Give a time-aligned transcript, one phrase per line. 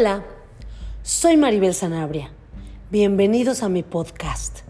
[0.00, 0.24] Hola,
[1.02, 2.30] soy Maribel Sanabria.
[2.90, 4.60] Bienvenidos a mi podcast,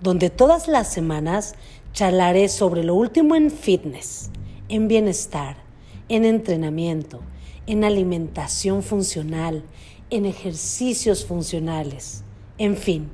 [0.00, 1.54] donde todas las semanas
[1.92, 4.30] charlaré sobre lo último en fitness,
[4.68, 5.54] en bienestar,
[6.08, 7.20] en entrenamiento,
[7.68, 9.62] en alimentación funcional,
[10.10, 12.24] en ejercicios funcionales,
[12.58, 13.08] en fin.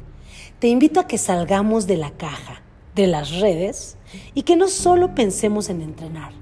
[0.61, 2.62] Te invito a que salgamos de la caja,
[2.95, 3.98] de las redes,
[4.32, 6.32] y que no solo pensemos en entrenar,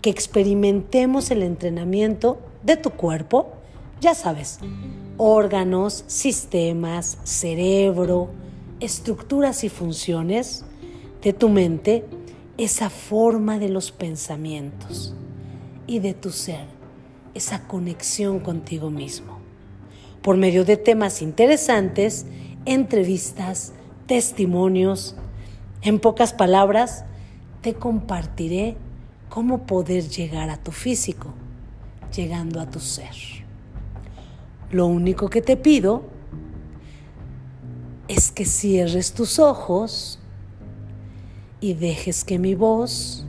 [0.00, 3.58] que experimentemos el entrenamiento de tu cuerpo,
[4.00, 4.58] ya sabes,
[5.16, 8.30] órganos, sistemas, cerebro,
[8.80, 10.64] estructuras y funciones
[11.22, 12.04] de tu mente,
[12.58, 15.14] esa forma de los pensamientos
[15.86, 16.66] y de tu ser,
[17.34, 19.38] esa conexión contigo mismo.
[20.22, 22.26] Por medio de temas interesantes,
[22.64, 23.72] entrevistas,
[24.06, 25.16] testimonios,
[25.82, 27.04] en pocas palabras,
[27.60, 28.76] te compartiré
[29.28, 31.34] cómo poder llegar a tu físico,
[32.14, 33.33] llegando a tu ser.
[34.74, 36.02] Lo único que te pido
[38.08, 40.20] es que cierres tus ojos
[41.60, 43.24] y dejes que mi voz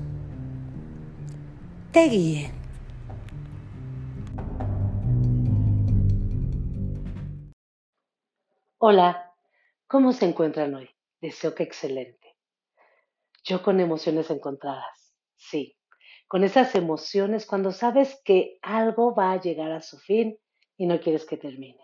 [1.92, 2.52] te guíe.
[8.80, 9.32] Hola,
[9.86, 10.90] ¿cómo se encuentran hoy?
[11.22, 12.38] Deseo que excelente.
[13.44, 15.78] Yo con emociones encontradas, sí,
[16.28, 20.40] con esas emociones cuando sabes que algo va a llegar a su fin
[20.78, 21.82] y no quieres que termine.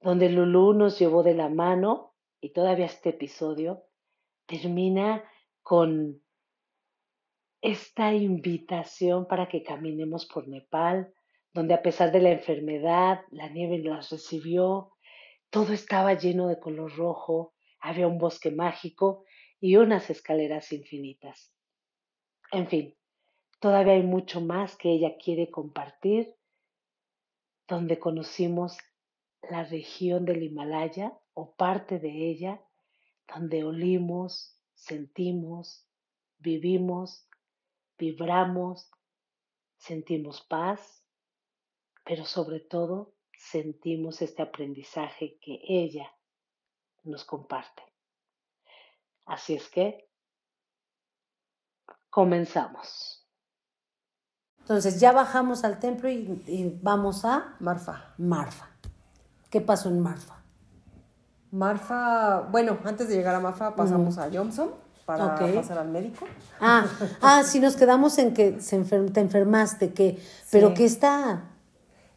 [0.00, 3.84] Donde Lulu nos llevó de la mano y todavía este episodio
[4.46, 5.24] termina
[5.62, 6.22] con
[7.60, 11.12] esta invitación para que caminemos por Nepal,
[11.52, 14.92] donde a pesar de la enfermedad, la nieve las recibió,
[15.50, 19.24] todo estaba lleno de color rojo, había un bosque mágico
[19.58, 21.52] y unas escaleras infinitas.
[22.52, 22.94] En fin,
[23.58, 26.35] todavía hay mucho más que ella quiere compartir,
[27.68, 28.78] donde conocimos
[29.42, 32.62] la región del Himalaya o parte de ella,
[33.32, 35.86] donde olimos, sentimos,
[36.38, 37.28] vivimos,
[37.98, 38.90] vibramos,
[39.76, 41.04] sentimos paz,
[42.04, 46.10] pero sobre todo sentimos este aprendizaje que ella
[47.04, 47.82] nos comparte.
[49.24, 50.08] Así es que
[52.10, 53.25] comenzamos.
[54.66, 58.06] Entonces ya bajamos al templo y, vamos a Marfa.
[58.18, 58.66] Marfa.
[59.48, 60.34] ¿Qué pasó en Marfa?
[61.52, 64.70] Marfa, bueno, antes de llegar a Marfa pasamos a Johnson
[65.04, 66.26] para pasar al médico.
[66.60, 66.84] Ah,
[67.22, 71.44] ah, sí, nos quedamos en que se te enfermaste, que, pero que está...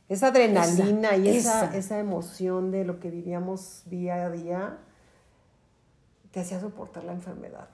[0.08, 2.00] Esa adrenalina y esa, esa.
[2.00, 4.78] emoción de lo que vivíamos día a día
[6.32, 7.68] te hacía soportar la enfermedad.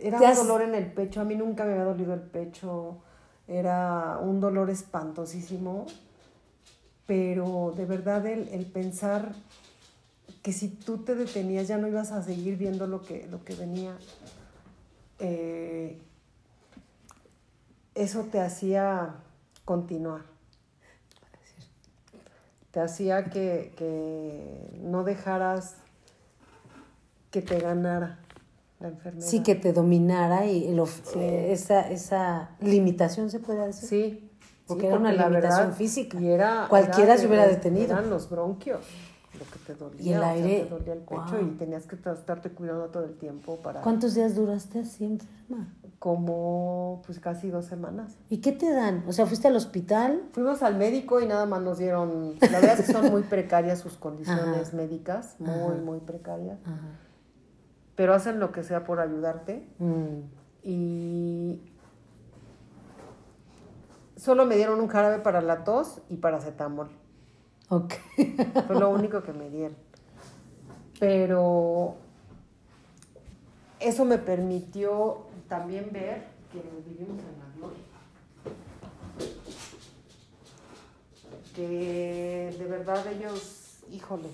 [0.00, 2.98] Era un dolor en el pecho, a mí nunca me había dolido el pecho,
[3.46, 5.86] era un dolor espantosísimo,
[7.06, 9.32] pero de verdad el, el pensar
[10.42, 13.54] que si tú te detenías ya no ibas a seguir viendo lo que, lo que
[13.54, 13.96] venía.
[15.18, 15.98] Eh,
[17.94, 19.16] eso te hacía
[19.64, 20.22] continuar.
[22.70, 25.76] Te hacía que, no dejaras
[27.30, 28.18] que te ganara
[28.80, 29.26] la enfermedad.
[29.26, 30.74] Sí, que te dominara y
[31.16, 33.88] esa, esa limitación se puede decir.
[33.88, 34.30] Sí.
[34.66, 36.20] Porque era una limitación física.
[36.20, 37.92] Y era, Cualquiera se hubiera detenido.
[37.92, 38.86] Eran los bronquios
[39.40, 40.02] lo que te dolía.
[40.02, 40.60] Y el aire.
[40.64, 43.80] te dolía el pecho y tenías que estarte cuidando todo el tiempo para.
[43.80, 45.74] ¿Cuántos días duraste así enferma?
[45.98, 48.16] Como pues casi dos semanas.
[48.28, 49.04] ¿Y qué te dan?
[49.06, 50.22] O sea, fuiste al hospital.
[50.32, 52.36] Fuimos al médico y nada más nos dieron.
[52.40, 56.58] La verdad es que son muy precarias sus condiciones médicas, muy, muy precarias.
[58.00, 59.62] Pero hacen lo que sea por ayudarte.
[59.78, 60.20] Mm.
[60.62, 61.60] Y
[64.16, 66.88] solo me dieron un jarabe para la tos y paracetamol.
[67.68, 67.92] Ok.
[68.66, 69.76] Fue lo único que me dieron.
[70.98, 71.96] Pero
[73.78, 77.84] eso me permitió también ver que vivimos en la gloria.
[81.54, 84.30] Que de verdad ellos, híjole.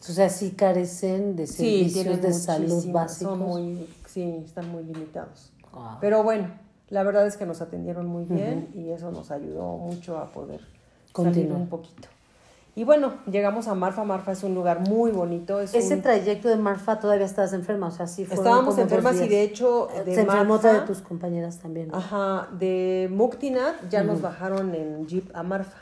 [0.00, 3.38] O sea, sí carecen de servicios de salud básicos.
[3.38, 5.52] muy, sí, están muy limitados.
[6.00, 6.48] Pero bueno,
[6.88, 10.60] la verdad es que nos atendieron muy bien y eso nos ayudó mucho a poder
[11.12, 11.58] Continúa.
[11.58, 12.08] un poquito.
[12.74, 14.04] Y bueno, llegamos a Marfa.
[14.04, 15.60] Marfa es un lugar muy bonito.
[15.60, 18.36] Ese trayecto de Marfa todavía estabas enferma, o sea, sí fue.
[18.36, 19.88] Estábamos enfermas y de hecho.
[20.04, 21.94] De Se enfermó otra de tus compañeras también.
[21.94, 25.78] Ajá, de Muktinat ya nos bajaron en jeep a Marfa.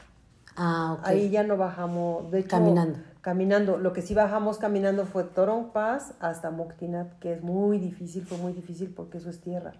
[0.56, 1.06] Ah, ok.
[1.06, 2.48] Ahí ya no bajamos, de hecho.
[2.48, 2.98] Caminando.
[3.28, 3.76] Caminando.
[3.76, 8.38] Lo que sí bajamos caminando fue Torong Pass hasta Muktinat, que es muy difícil, fue
[8.38, 9.74] muy difícil porque eso es tierra.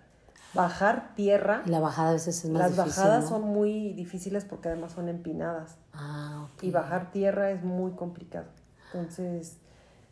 [0.52, 1.62] bajar tierra.
[1.64, 5.78] La bajada a veces es más Las bajadas son muy difíciles porque además son empinadas.
[5.94, 6.62] Ah, ok.
[6.62, 8.48] Y bajar tierra es muy complicado.
[8.92, 9.56] Entonces,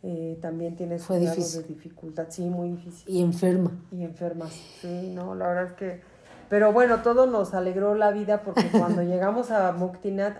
[0.01, 2.25] eh, también tienes Fue de dificultad.
[2.29, 3.07] Sí, muy difícil.
[3.07, 3.69] Y enferma.
[3.91, 4.49] Y enfermas.
[4.81, 6.01] Sí, no, la verdad es que.
[6.49, 10.39] Pero bueno, todo nos alegró la vida porque cuando llegamos a Muktinat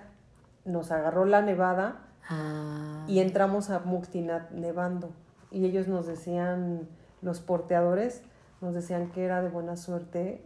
[0.66, 3.06] nos agarró la nevada ah.
[3.08, 5.12] y entramos a Muktinat nevando.
[5.52, 6.88] Y ellos nos decían,
[7.22, 8.22] los porteadores,
[8.62, 10.44] nos decían que era de buena suerte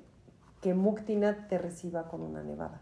[0.62, 2.82] que Muktinat te reciba con una nevada.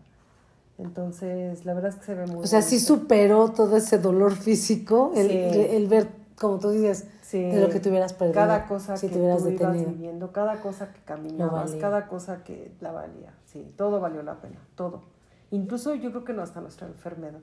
[0.77, 4.33] Entonces, la verdad es que se ve muy O sea, sí superó todo ese dolor
[4.33, 6.07] físico, el, el, ver,
[6.39, 8.35] como tú dices, de lo que tuvieras perdido.
[8.35, 13.33] Cada cosa que tú ibas viviendo, cada cosa que caminabas, cada cosa que la valía.
[13.45, 15.03] Sí, todo valió la pena, todo.
[15.51, 17.41] Incluso yo creo que no hasta nuestra enfermedad.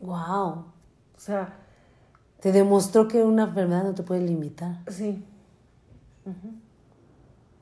[0.00, 0.64] Wow.
[1.16, 1.54] O sea...
[2.40, 4.76] Te demostró que una enfermedad no te puede limitar.
[4.88, 5.24] Sí.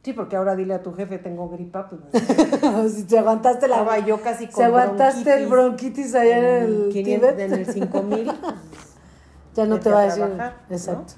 [0.02, 2.00] Sí, porque ahora dile a tu jefe, tengo gripa, pues...
[2.94, 3.76] si te aguantaste la...
[3.76, 8.32] Estaba yo casi con Si aguantaste el bronquitis allá en el 500, En el 5000.
[9.54, 10.24] ya no te va a decir...
[10.70, 11.14] Exacto.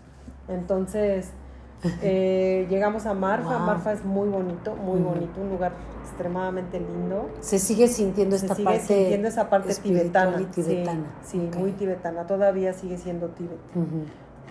[0.49, 1.31] Entonces,
[2.03, 3.59] eh, llegamos a Marfa.
[3.59, 5.73] Marfa es muy bonito, muy bonito, un lugar
[6.03, 7.31] extremadamente lindo.
[7.41, 10.39] Se sigue sintiendo esta sigue sintiendo esa parte tibetana.
[11.23, 12.27] Sí, muy tibetana.
[12.27, 13.59] Todavía sigue siendo Tíbet.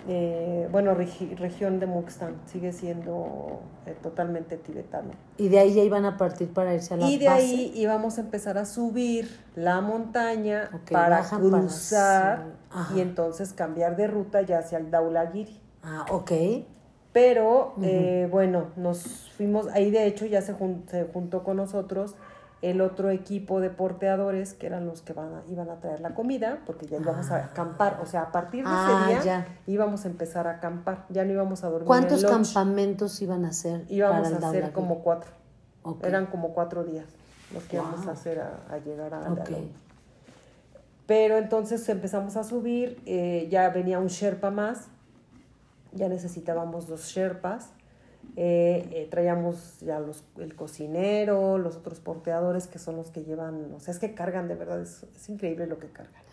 [0.06, 5.12] Eh, bueno, región de Muxtan, sigue siendo eh, totalmente tibetano.
[5.38, 8.18] Y de ahí ya iban a partir para irse a la Y de ahí íbamos
[8.18, 12.48] a empezar a subir la montaña para cruzar
[12.94, 15.58] y entonces cambiar de ruta ya hacia el Daulagiri.
[15.84, 16.32] Ah, ok.
[17.14, 20.56] Pero eh, bueno, nos fuimos, ahí de hecho ya se,
[20.88, 22.16] se juntó con nosotros
[22.64, 26.60] el otro equipo de porteadores, que eran los que van iban a traer la comida,
[26.66, 27.50] porque ya íbamos a ah.
[27.52, 28.00] acampar.
[28.02, 31.06] O sea, a partir de ese ah, día íbamos a empezar a acampar.
[31.10, 31.88] Ya no íbamos a dormir.
[31.88, 33.86] ¿Cuántos campamentos iban a hacer?
[33.90, 35.30] Íbamos a hacer como cuatro.
[36.04, 37.06] Eran como cuatro días
[37.54, 39.72] los que íbamos a hacer a, llegar a okay.
[41.06, 44.88] Pero entonces empezamos a subir, eh, ya venía un Sherpa más,
[45.96, 47.72] ya necesitábamos dos Sherpas
[48.36, 53.72] eh, eh, traíamos ya los, el cocinero, los otros porteadores que son los que llevan,
[53.76, 56.24] o sea, es que cargan de verdad, es, increíble lo que cargan.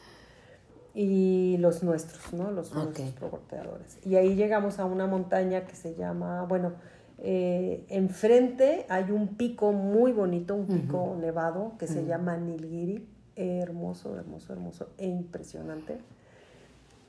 [0.94, 2.50] Y los nuestros, ¿no?
[2.50, 3.98] Los nuestros porteadores.
[4.04, 6.72] Y ahí llegamos a una montaña que se llama, bueno,
[7.18, 14.16] eh, enfrente hay un pico muy bonito, un pico nevado que se llama Nilgiri, hermoso,
[14.16, 15.98] hermoso, hermoso e impresionante.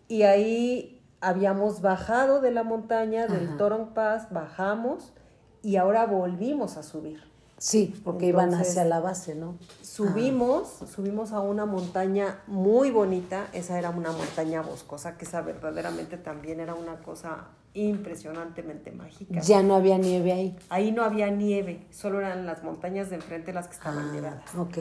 [0.09, 5.13] Y ahí habíamos bajado de la montaña del Torong Pass, bajamos
[5.61, 7.31] y ahora volvimos a subir.
[7.57, 9.55] Sí, porque iban hacia la base, ¿no?
[9.83, 16.17] Subimos, subimos a una montaña muy bonita, esa era una montaña boscosa, que esa verdaderamente
[16.17, 19.41] también era una cosa impresionantemente mágica.
[19.41, 20.57] Ya no había nieve ahí.
[20.69, 24.55] Ahí no había nieve, solo eran las montañas de enfrente las que estaban ah, nevadas.
[24.55, 24.79] Ok.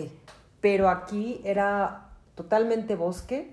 [0.63, 3.53] Pero aquí era totalmente bosque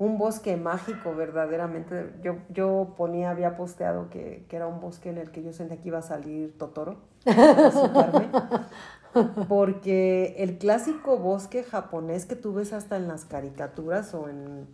[0.00, 2.14] un bosque mágico verdaderamente.
[2.22, 5.88] Yo, yo ponía, había posteado que, era un bosque en el que yo sentía que
[5.88, 6.96] iba a salir Totoro.
[9.48, 14.68] porque el clásico bosque japonés que tú ves hasta en las caricaturas o en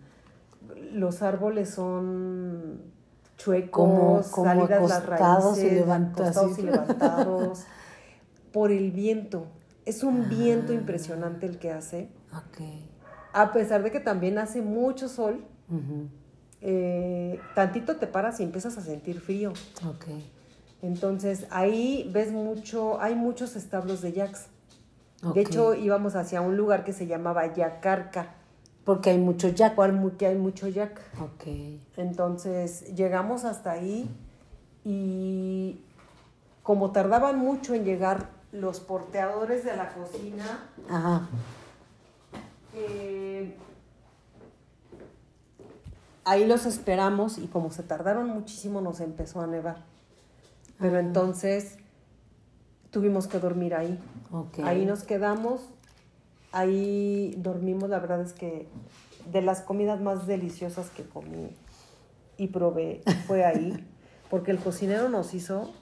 [0.93, 2.83] los árboles son
[3.37, 6.59] chuecos, salidas las raíces, y levantados.
[6.59, 7.65] y levantados
[8.53, 9.49] por el viento.
[9.87, 10.77] Es un viento ah.
[10.77, 12.11] impresionante el que hace.
[12.49, 12.86] Okay
[13.37, 15.45] a pesar de que también hace mucho sol,
[16.63, 19.53] eh, tantito te paras y empiezas a sentir frío.
[19.87, 20.07] Ok.
[20.81, 24.47] Entonces ahí ves mucho, hay muchos establos de yaks.
[25.35, 28.35] De hecho, íbamos hacia un lugar que se llamaba Yacarca.
[28.85, 29.75] Porque hay mucho yak.
[29.75, 30.99] Porque hay mucho yak.
[31.21, 31.45] Ok.
[31.97, 34.09] Entonces llegamos hasta ahí
[34.83, 35.81] y
[36.63, 41.29] como tardaban mucho en llegar los porteadores de la cocina, Ajá.
[42.77, 43.55] Eh,
[46.25, 49.79] ahí los esperamos y como se tardaron muchísimo nos empezó a nevar.
[50.79, 51.79] Pero entonces
[52.91, 53.99] tuvimos que dormir ahí.
[54.63, 55.63] Ahí nos quedamos,
[56.53, 58.69] ahí dormimos, la verdad es que
[59.33, 61.51] de las comidas más deliciosas que comí
[62.37, 63.87] y probé fue ahí,
[64.31, 65.73] porque el cocinero nos hizo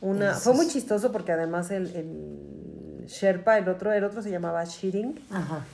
[0.00, 0.34] una...
[0.34, 5.20] Fue muy chistoso porque además el, el Sherpa, el otro, el otro se llamaba Shiring.
[5.30, 5.64] Ajá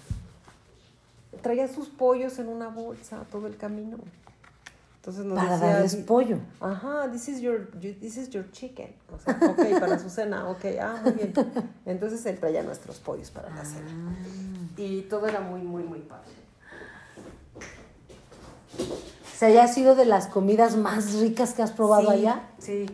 [1.43, 3.99] traía sus pollos en una bolsa todo el camino.
[4.97, 6.39] Entonces nos para darles pollo.
[6.61, 7.71] Ajá, this is your
[8.01, 8.95] this is your chicken.
[9.11, 11.33] O sea, ok, para su cena, ok, ah, muy bien.
[11.87, 13.91] Entonces él traía nuestros pollos para la cena.
[13.91, 14.15] Ah.
[14.77, 16.31] Y todo era muy, muy, muy padre.
[18.79, 22.51] O sea, ya ha sido de las comidas más ricas que has probado allá.
[22.59, 22.87] Sí,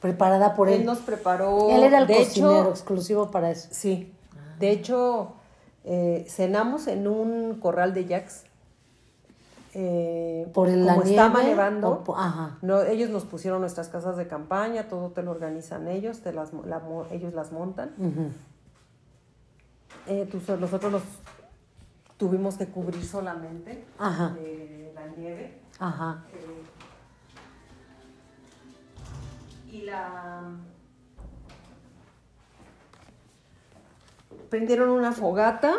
[0.00, 0.80] Preparada por él.
[0.80, 1.70] Él nos preparó.
[1.70, 3.68] Él era el cocinero exclusivo para eso.
[3.70, 4.12] Sí.
[4.58, 5.34] De hecho,
[5.84, 8.44] eh, cenamos en un corral de Jacks.
[9.74, 12.04] Eh, por el como la estaba nevando,
[12.60, 16.50] No, ellos nos pusieron nuestras casas de campaña, todo te lo organizan ellos, te las,
[17.10, 17.90] ellos las montan.
[20.06, 20.28] Eh,
[20.60, 21.02] nosotros los
[22.18, 25.58] tuvimos que cubrir solamente de la nieve.
[25.78, 26.24] Ajá.
[29.70, 30.42] y la
[34.48, 35.74] prendieron una fogata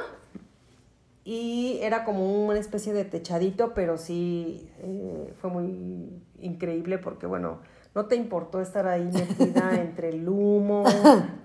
[1.26, 7.60] y era como una especie de techadito, pero sí eh, fue muy increíble porque, bueno,
[7.96, 10.84] no te importó estar ahí metida entre el humo,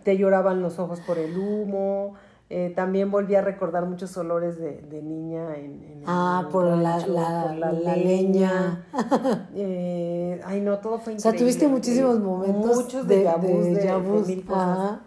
[0.03, 2.15] te lloraban los ojos por el humo.
[2.50, 8.87] Eh, también volví a recordar muchos olores de, niña en, ah, por, la, la, leña.
[9.55, 11.29] Eh, ay, no, todo fue increíble.
[11.29, 15.00] O sea, tuviste muchísimos momentos muchos de, de, mil cosas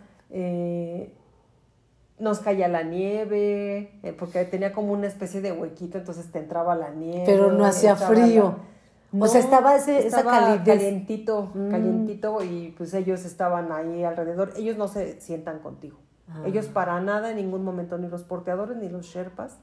[2.21, 6.75] nos caía la nieve, eh, porque tenía como una especie de huequito, entonces te entraba
[6.75, 7.23] la nieve.
[7.25, 8.59] Pero no hacía frío.
[9.19, 10.63] o sea, estaba, ese, esa calidez.
[10.63, 11.69] calientito, mm.
[11.69, 14.53] calientito, y pues ellos estaban ahí alrededor.
[14.55, 15.97] Ellos no se sientan contigo.
[16.29, 16.43] Ah.
[16.45, 19.57] Ellos para nada, en ningún momento, ni los porteadores, ni los sherpas.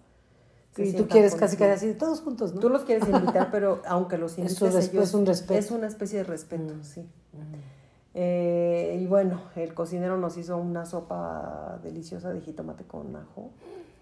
[0.76, 2.60] Y tú quieres casi que así, todos juntos, ¿no?
[2.60, 5.58] Tú los quieres invitar, pero aunque los invites, es, un respeto.
[5.58, 6.82] Es una especie de respeto, mm.
[6.82, 7.00] sí.
[7.32, 7.77] Mm.
[8.14, 13.50] Eh, y bueno, el cocinero nos hizo una sopa deliciosa de jitomate con ajo,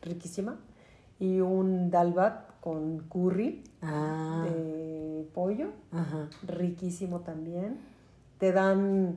[0.02, 0.56] riquísima,
[1.18, 4.44] y un dalbat con curry ah.
[4.44, 5.68] de pollo,
[6.46, 7.78] riquísimo también.
[8.38, 9.16] Te dan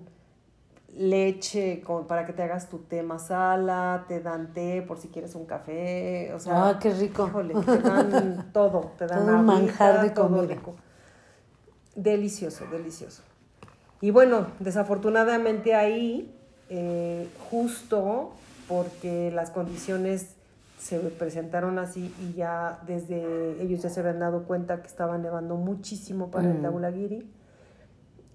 [0.96, 5.36] leche con, para que te hagas tu té masala, te dan té por si quieres
[5.36, 7.29] un café, o sea, ah, qué rico.
[7.65, 10.55] te dan todo, te dan un manjar de comida.
[11.96, 13.24] Delicioso, delicioso.
[14.01, 16.34] Y bueno, desafortunadamente ahí,
[16.70, 18.32] eh, justo
[18.68, 20.36] porque las condiciones
[20.79, 25.56] se presentaron así y ya desde ellos ya se habían dado cuenta que estaba nevando
[25.56, 27.29] muchísimo para el Taulagiri.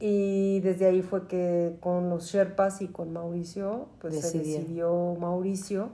[0.01, 5.91] Y desde ahí fue que con los Sherpas y con Mauricio, pues se decidió Mauricio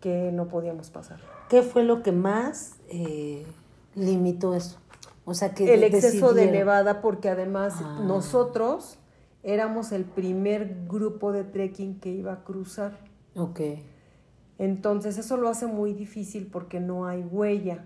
[0.00, 1.18] que no podíamos pasar.
[1.48, 3.44] ¿Qué fue lo que más eh,
[3.96, 4.78] limitó eso?
[5.24, 8.00] O sea que el exceso de nevada porque además ah.
[8.04, 8.98] nosotros
[9.42, 12.98] éramos el primer grupo de trekking que iba a cruzar.
[13.36, 13.60] Ok.
[14.58, 17.84] Entonces eso lo hace muy difícil porque no hay huella.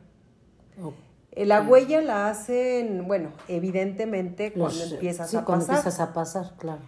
[1.32, 5.78] Eh, la huella la hacen, bueno, evidentemente cuando empiezas a cuando pasar.
[5.78, 6.82] empiezas a pasar, claro.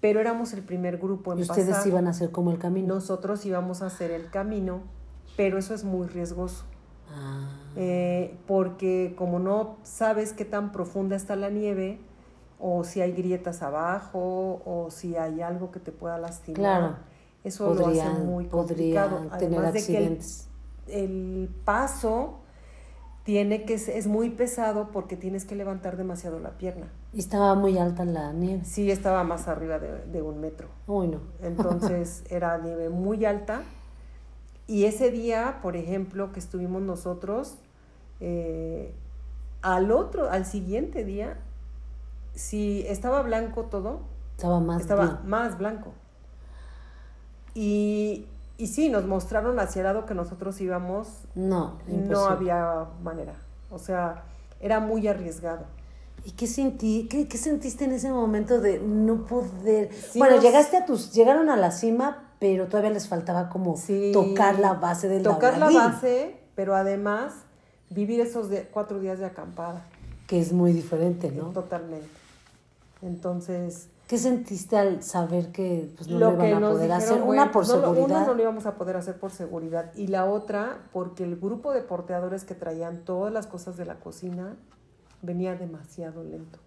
[0.00, 2.94] Pero éramos el primer grupo en ¿Y ustedes iban a hacer como el camino?
[2.94, 4.82] Nosotros íbamos a hacer el camino,
[5.36, 6.64] pero eso es muy riesgoso.
[7.12, 7.48] Ah.
[7.76, 12.00] Eh, porque como no sabes qué tan profunda está la nieve,
[12.58, 16.98] o si hay grietas abajo, o si hay algo que te pueda lastimar,
[17.42, 19.28] eso lo hace muy complicado.
[19.38, 20.48] tener accidentes.
[20.86, 22.38] el, paso
[23.24, 26.92] tiene que es muy pesado porque tienes que levantar demasiado la pierna.
[27.12, 28.64] Y estaba muy alta la nieve.
[28.64, 30.68] Sí, estaba más arriba de, de un metro.
[30.86, 31.20] Uy, no.
[31.42, 33.62] Entonces era nieve muy alta
[34.66, 37.56] y ese día, por ejemplo, que estuvimos nosotros,
[38.20, 38.94] eh,
[39.60, 41.38] al otro, al siguiente día,
[42.34, 44.00] si estaba blanco todo,
[44.36, 45.92] estaba más, estaba más blanco.
[47.54, 48.26] Y,
[48.56, 51.08] y sí, nos mostraron hacia el lado que nosotros íbamos.
[51.34, 53.34] No, no había manera.
[53.70, 54.24] O sea,
[54.60, 55.64] era muy arriesgado.
[56.24, 59.90] ¿Y qué, sentí, qué, sentiste en ese momento de no poder?
[60.14, 63.78] bueno, llegaste a tus, llegaron a la cima, pero todavía les faltaba como
[64.12, 67.34] tocar la base del Tocar la base, pero además
[67.88, 69.86] vivir esos cuatro días de acampada.
[70.26, 71.50] Que es muy diferente, ¿no?
[71.50, 72.08] Totalmente.
[73.00, 73.90] Entonces...
[74.08, 77.22] ¿Qué sentiste al saber que pues, no lo, iban a poder hacer?
[77.22, 78.04] una por seguridad.
[78.04, 81.72] Una no lo íbamos a poder hacer por seguridad y la otra porque el grupo
[81.72, 84.56] de porteadores que traían todas las cosas de la cocina
[85.22, 86.58] venía demasiado lento.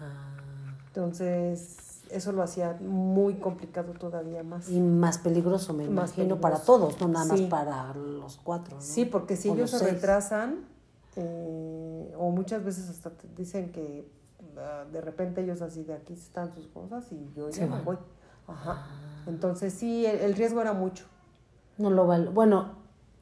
[0.00, 0.78] Ah.
[0.86, 4.68] Entonces eso lo hacía muy complicado todavía más.
[4.68, 8.76] Y más peligroso, me imagino, para todos, no nada más para los cuatro.
[8.80, 10.66] Sí, porque si ellos se retrasan,
[11.16, 14.08] eh, o muchas veces hasta te dicen que
[14.56, 17.96] ah, de repente ellos así de aquí están sus cosas y yo ya me voy.
[18.46, 18.86] Ajá.
[18.86, 19.24] Ah.
[19.26, 21.06] Entonces sí, el, riesgo era mucho.
[21.76, 22.30] No lo vale.
[22.30, 22.72] Bueno,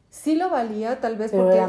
[0.08, 1.60] Sí lo valía, tal vez porque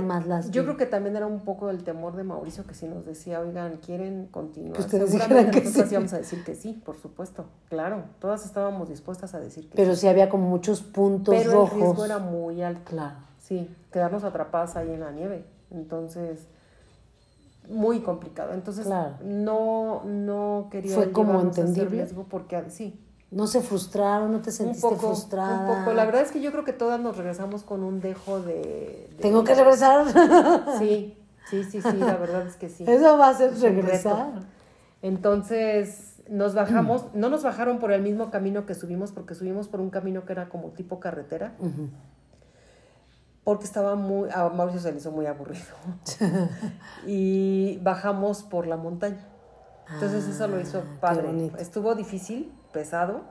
[0.51, 3.41] yo creo que también era un poco del temor de Mauricio que si nos decía,
[3.41, 4.79] oigan, quieren continuar.
[4.79, 9.33] ustedes Seguramente que nosotros íbamos a decir que sí, por supuesto, claro, todas estábamos dispuestas
[9.33, 10.07] a decir que Pero sí.
[10.07, 11.73] había como muchos puntos Pero rojos.
[11.73, 12.81] el riesgo era muy alto.
[12.85, 13.15] Claro.
[13.39, 15.43] Sí, quedarnos atrapadas ahí en la nieve.
[15.71, 16.47] Entonces,
[17.69, 18.53] muy complicado.
[18.53, 18.87] Entonces,
[19.23, 21.89] no, no quería Fue como entendible.
[21.89, 22.99] riesgo porque sí.
[23.29, 24.31] ¿No se frustraron?
[24.31, 25.59] ¿No te sentiste frustrada?
[25.59, 25.93] Un poco.
[25.93, 29.09] La verdad es que yo creo que todas nos regresamos con un dejo de...
[29.21, 30.05] ¿Tengo que regresar?
[30.79, 31.17] Sí,
[31.49, 32.85] sí, sí, sí, la verdad es que sí.
[32.87, 34.31] Eso va a ser regresar.
[35.01, 39.81] Entonces nos bajamos, no nos bajaron por el mismo camino que subimos, porque subimos por
[39.81, 41.53] un camino que era como tipo carretera
[43.47, 45.63] porque estaba muy, a Mauricio se le hizo muy aburrido.
[47.07, 49.25] y bajamos por la montaña.
[49.89, 51.29] Entonces eso lo hizo ah, padre.
[51.57, 53.21] Estuvo difícil, pesado,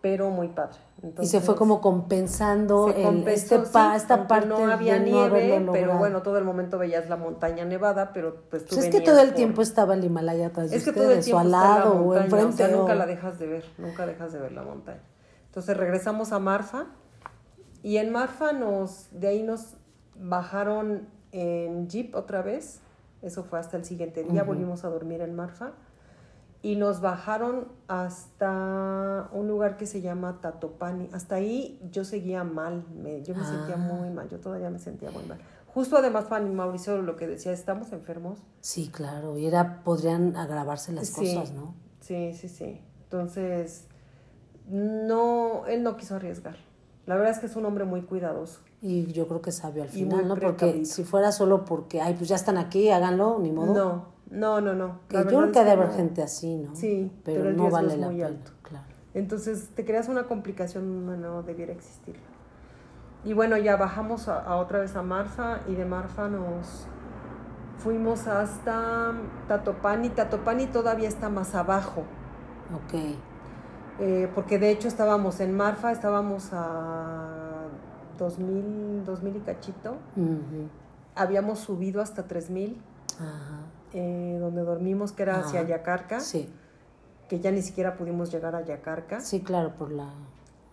[0.00, 0.76] pero muy padre.
[1.20, 4.48] y se fue como compensando el, este esta parte.
[4.48, 8.74] No había nieve, pero bueno, todo el momento veías la montaña nevada, pero pues tú
[8.74, 11.24] pues Es que todo el tiempo estaba el Himalaya atrás de es que todo el
[11.24, 12.68] tiempo o al lado o enfrente.
[12.68, 15.00] nunca la dejas de ver, nunca dejas de ver la montaña.
[15.46, 16.86] Entonces regresamos a Marfa
[17.82, 19.76] y en Marfa nos, de ahí nos
[20.16, 22.80] bajaron en Jeep otra vez.
[23.22, 25.72] Eso fue hasta el siguiente día, volvimos a dormir en Marfa.
[26.64, 31.10] Y nos bajaron hasta un lugar que se llama Tatopani.
[31.12, 33.76] Hasta ahí yo seguía mal, me, yo me sentía ah.
[33.76, 35.38] muy mal, yo todavía me sentía muy mal.
[35.66, 38.38] Justo además, Fanny Mauricio lo que decía, ¿estamos enfermos?
[38.62, 41.74] Sí, claro, y era, podrían agravarse las cosas, ¿no?
[42.00, 42.80] Sí, sí, sí.
[43.02, 43.84] Entonces,
[44.66, 46.56] no, él no quiso arriesgar.
[47.04, 48.60] La verdad es que es un hombre muy cuidadoso.
[48.80, 50.36] Y yo creo que sabio al final, ¿no?
[50.36, 53.74] Porque si fuera solo porque, ay, pues ya están aquí, háganlo, ni modo.
[53.74, 55.00] No, no, no, no.
[55.10, 56.74] yo creo que ha de haber gente así, ¿no?
[56.74, 58.26] Sí, pero, no vale la pena.
[58.26, 58.50] Alto.
[58.62, 58.86] Claro.
[59.14, 62.16] Entonces te creas una complicación, no debiera existir.
[63.24, 66.86] Y bueno, ya bajamos a, otra vez a Marfa y de Marfa nos
[67.78, 69.12] fuimos hasta
[69.48, 70.10] Tatopani.
[70.10, 72.02] Tatopani todavía está más abajo.
[72.74, 73.00] Ok.
[74.00, 77.62] Eh, porque de hecho estábamos en Marfa, estábamos a
[78.18, 79.96] 2000, 2000 y cachito.
[81.14, 82.76] Habíamos subido hasta 3000,
[83.94, 86.20] eh, donde dormimos, que era hacia Yacarca.
[86.20, 86.48] Sí.
[87.28, 89.20] Que ya ni siquiera pudimos llegar a Yacarca.
[89.20, 90.12] Sí, claro, por la.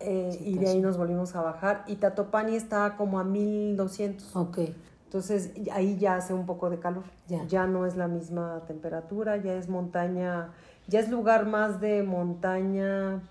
[0.00, 1.84] Eh, y de ahí nos volvimos a bajar.
[1.86, 4.36] Y Tatopani está como a 1200.
[4.36, 4.58] Ok.
[5.04, 7.04] Entonces ahí ya hace un poco de calor.
[7.48, 10.50] ya no es la misma temperatura, ya es montaña
[10.88, 13.22] ya es lugar más de montaña,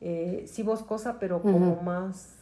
[0.00, 2.36] eh, sí boscosa, pero como más,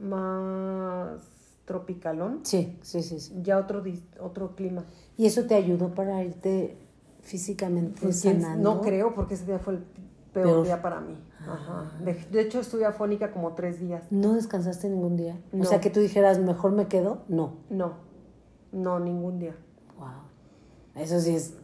[0.00, 1.20] más
[1.64, 2.40] tropicalón.
[2.44, 3.82] Sí, sí, sí, Ya otro,
[4.20, 4.84] otro clima.
[5.16, 6.76] ¿Y eso te ayudó para irte
[7.22, 8.74] físicamente pues sanando?
[8.74, 9.84] No creo, porque ese día fue el
[10.32, 11.16] peor, día para mí.
[11.46, 11.92] Ajá.
[12.02, 14.04] De, hecho, estuve afónica como tres días.
[14.10, 15.38] ¿No descansaste ningún día?
[15.58, 17.22] O sea, que tú dijeras, mejor me quedo.
[17.28, 17.54] No.
[17.70, 17.94] No,
[18.72, 19.54] no, ningún día.
[19.98, 21.02] Wow.
[21.02, 21.54] Eso sí es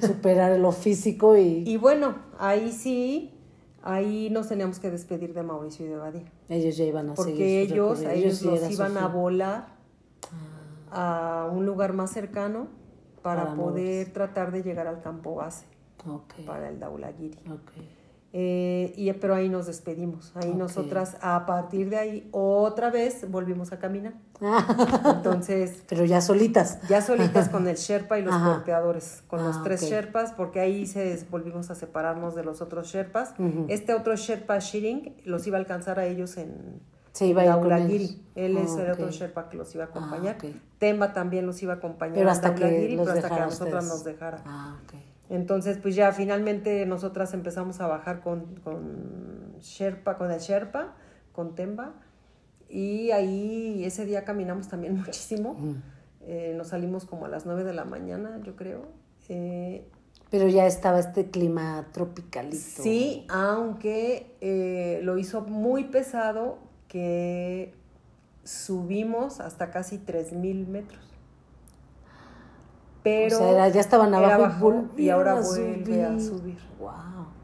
[0.00, 1.64] superar lo físico y...
[1.66, 3.32] Y bueno, ahí sí,
[3.82, 6.24] ahí nos teníamos que despedir de Mauricio y de Badia.
[6.48, 9.76] Ellos ya iban a Porque ellos, ellos, los iban a volar
[10.32, 10.49] ah.
[10.90, 12.68] A un lugar más cercano
[13.22, 15.66] para, poder tratar de llegar al campo base
[16.46, 17.38] para el Daulagiri.
[17.40, 18.00] Okay.
[18.32, 20.32] Eh, y, pero ahí nos despedimos.
[20.36, 24.14] Ahí nosotras, a partir de ahí, otra vez volvimos a caminar.
[25.16, 25.82] Entonces.
[25.88, 26.80] Pero ya solitas.
[26.88, 30.86] Ya solitas con el Sherpa y los porteadores, con los ah, tres Sherpas, porque ahí
[30.86, 33.34] se volvimos a separarnos de los otros Sherpas.
[33.68, 36.80] Este otro Sherpa Shiring los iba a alcanzar a ellos en.
[37.20, 40.38] Se iba Él es el otro Sherpa que los iba a ah, acompañar.
[40.78, 44.04] Tema también los iba a acompañar pero hasta que, pero hasta que a nosotras nos
[44.04, 44.42] dejara.
[44.46, 45.04] Ah, okay.
[45.28, 50.94] Entonces, pues ya finalmente nosotras empezamos a bajar con, con Sherpa, con el Sherpa,
[51.32, 51.92] con Temba.
[52.70, 55.58] Y ahí ese día caminamos también muchísimo.
[56.22, 58.86] Eh, nos salimos como a las 9 de la mañana, yo creo.
[59.28, 59.86] Eh,
[60.30, 62.82] Pero ya estaba este clima tropicalito.
[62.82, 67.72] Sí, aunque eh, lo hizo muy pesado que
[68.44, 71.10] subimos hasta casi 3.000 metros
[73.02, 76.58] pero ya estaban abajo y ahora vuelve a subir.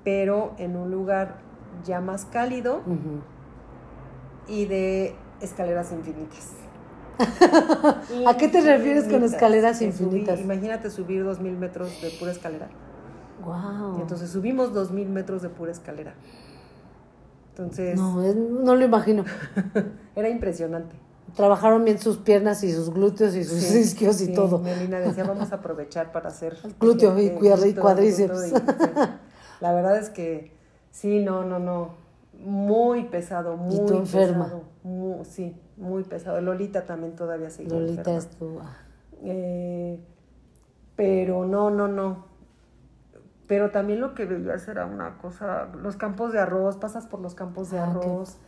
[0.05, 1.39] Pero en un lugar
[1.85, 2.83] ya más cálido
[4.47, 6.53] y de escaleras infinitas.
[8.27, 10.39] ¿A qué te refieres con escaleras infinitas?
[10.41, 12.69] imagínate subir dos mil metros de pura escalera.
[13.43, 13.99] Wow.
[13.99, 16.15] Y entonces subimos dos mil metros de pura escalera.
[17.57, 17.99] Entonces.
[17.99, 19.25] No, no lo imagino.
[20.15, 24.59] Era impresionante trabajaron bien sus piernas y sus glúteos y sus isquios y todo.
[24.59, 26.57] Melina decía, vamos a aprovechar para hacer...
[26.81, 28.53] Glúteo y, y cuádriceps.
[29.61, 30.53] La verdad es que
[30.91, 31.95] sí, no, no, no.
[32.39, 34.53] Muy pesado, muy ¿Y tú enferma?
[35.25, 36.41] sí, muy pesado.
[36.41, 38.61] Lolita también todavía sigue Lolita estuvo...
[38.61, 38.77] Ah.
[39.23, 39.99] Eh,
[40.97, 42.25] pero no, no, no.
[43.47, 47.35] Pero también lo que veías era una cosa, los campos de arroz, pasas por los
[47.35, 48.39] campos de ah, arroz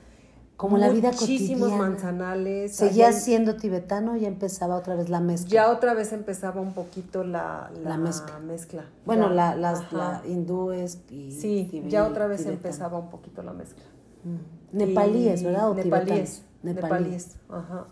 [0.58, 2.74] como la vida Muchísimos manzanales.
[2.74, 5.48] ¿Seguía siendo tibetano ya empezaba otra vez la mezcla?
[5.48, 8.84] Ya otra vez empezaba un poquito la, la, mezcla.
[9.06, 13.84] Bueno, la, las la hindúes y Sí, ya otra vez empezaba un poquito la mezcla.
[14.24, 14.76] Mm.
[14.76, 15.70] Nepalíes, ¿verdad?
[15.70, 17.36] ¿O nepalíes, nepalíes.
[17.48, 17.86] Ajá.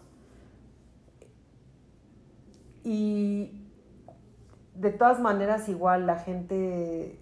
[2.83, 3.66] Y
[4.79, 7.19] de todas maneras igual la gente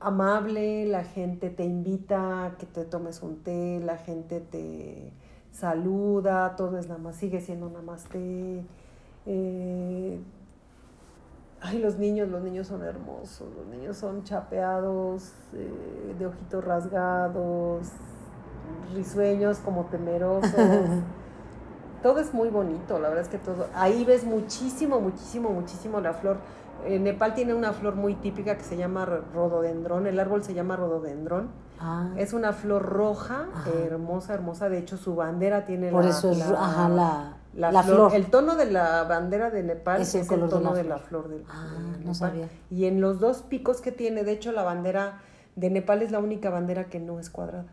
[0.00, 5.12] amable, la gente te invita a que te tomes un té, la gente te
[5.50, 8.64] saluda, todo es nada más, sigue siendo namaste.
[9.26, 10.20] Eh,
[11.60, 17.88] ay, los niños, los niños son hermosos, los niños son chapeados, eh, de ojitos rasgados,
[18.94, 20.52] risueños como temerosos.
[22.02, 23.66] todo es muy bonito, la verdad es que todo.
[23.74, 26.38] Ahí ves muchísimo, muchísimo, muchísimo la flor
[26.86, 30.06] Nepal tiene una flor muy típica que se llama rododendrón.
[30.06, 31.48] El árbol se llama rododendrón.
[31.80, 32.10] Ah.
[32.16, 33.46] Es una flor roja,
[33.86, 34.68] hermosa, hermosa.
[34.68, 38.14] De hecho, su bandera tiene Por eso es la, la, flor.
[38.14, 41.96] El tono de la bandera de Nepal es, el, tono de la, flor del ah,
[42.04, 42.48] no sabía.
[42.70, 45.20] Y en los dos picos que tiene, de hecho, la bandera
[45.56, 47.66] de Nepal es la única bandera que no es cuadrada.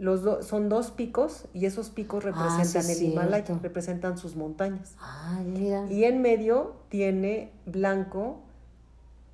[0.00, 4.94] Los son dos picos y esos picos ah, representan el Himalaya, representan sus montañas.
[4.98, 5.84] Ah, mira.
[5.90, 8.38] Y en medio tiene blanco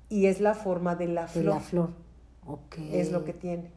[0.09, 1.45] y es la forma de la flor.
[1.45, 1.89] De la flor.
[2.45, 2.99] Okay.
[2.99, 3.71] Es lo que tiene.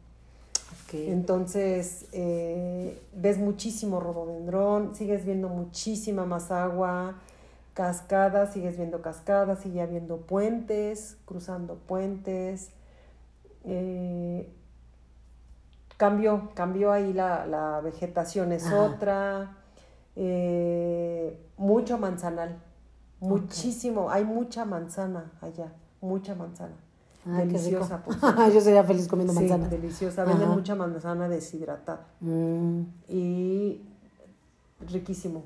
[0.86, 1.12] Okay.
[1.12, 7.20] Entonces, eh, ves muchísimo rododendrón, sigues viendo muchísima más agua,
[7.74, 12.70] cascadas, sigues viendo cascadas, sigue habiendo puentes, cruzando puentes.
[13.62, 14.48] Eh,
[16.00, 19.58] cambió, cambió ahí la, vegetación, es otra.
[20.16, 22.58] Eh, mucho manzanal,
[23.20, 26.74] muchísimo, hay mucha manzana allá, mucha manzana.
[27.24, 28.02] deliciosa.
[28.54, 29.68] Yo sería feliz comiendo manzana.
[29.68, 30.24] Sí, deliciosa.
[30.24, 32.06] Venden mucha manzana deshidratada.
[32.20, 32.80] Mm.
[33.08, 33.82] Y
[34.90, 35.44] riquísimo.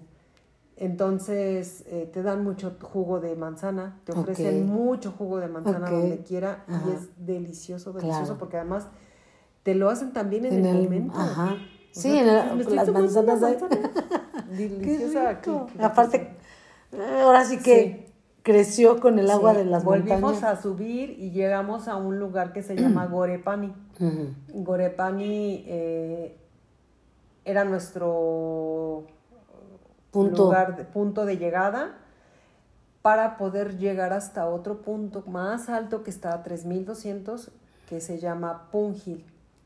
[0.76, 6.18] Entonces eh, te dan mucho jugo de manzana, te ofrecen mucho jugo de manzana donde
[6.22, 8.88] quiera y es delicioso, delicioso porque además
[9.64, 11.18] te lo hacen también en, el, momento.
[11.18, 11.56] Ajá.
[11.90, 12.26] sí, en
[12.76, 13.56] las manzanas hay.
[14.56, 15.40] Deliciosa.
[15.80, 16.36] Aparte,
[17.22, 20.20] ahora sí que creció con el agua de las Volvimos montañas.
[20.20, 23.74] Volvimos a subir y llegamos a un lugar que se llama Gorepani.
[24.52, 26.36] Gorepani eh,
[27.44, 29.06] era nuestro
[30.10, 30.44] punto.
[30.44, 31.96] lugar, de, punto de llegada
[33.00, 37.50] para poder llegar hasta otro punto más alto que está a 3200
[37.88, 39.24] que se llama Pungil.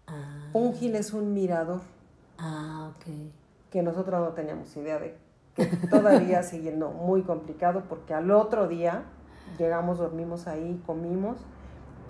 [0.09, 0.49] Ah.
[0.53, 1.81] Pungil es un mirador.
[2.39, 3.13] Ah, ok.
[3.71, 5.17] Que nosotros no teníamos idea de
[5.55, 9.05] que todavía siguiendo muy complicado porque al otro día
[9.59, 11.39] llegamos, dormimos ahí, comimos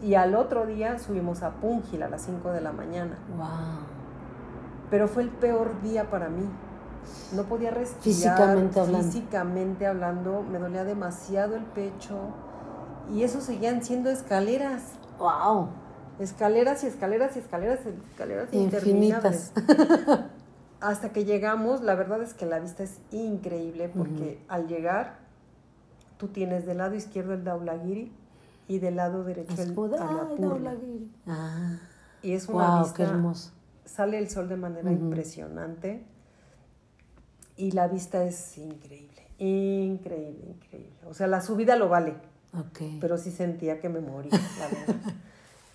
[0.02, 3.18] y al otro día subimos a Pungil a las 5 de la mañana.
[3.36, 3.48] Wow.
[4.90, 6.48] Pero fue el peor día para mí.
[7.34, 8.02] No podía respirar.
[8.02, 9.06] Físicamente hablando.
[9.06, 12.18] Físicamente hablando, me dolía demasiado el pecho
[13.10, 14.92] y eso seguían siendo escaleras.
[15.18, 15.70] Wow
[16.18, 19.52] escaleras y escaleras y escaleras y escaleras infinitas.
[20.80, 25.18] Hasta que llegamos, la verdad es que la vista es increíble porque al llegar
[26.18, 28.12] tú tienes del lado izquierdo el Daulagiri
[28.68, 30.76] y del lado derecho el Annapurna.
[31.26, 31.78] Ah,
[32.22, 33.06] y es una vista
[33.88, 36.04] sale el sol de manera impresionante
[37.56, 40.92] y la vista es increíble, increíble, increíble.
[41.06, 42.14] O sea, la subida lo vale.
[43.00, 45.14] Pero sí sentía que me moría, la verdad.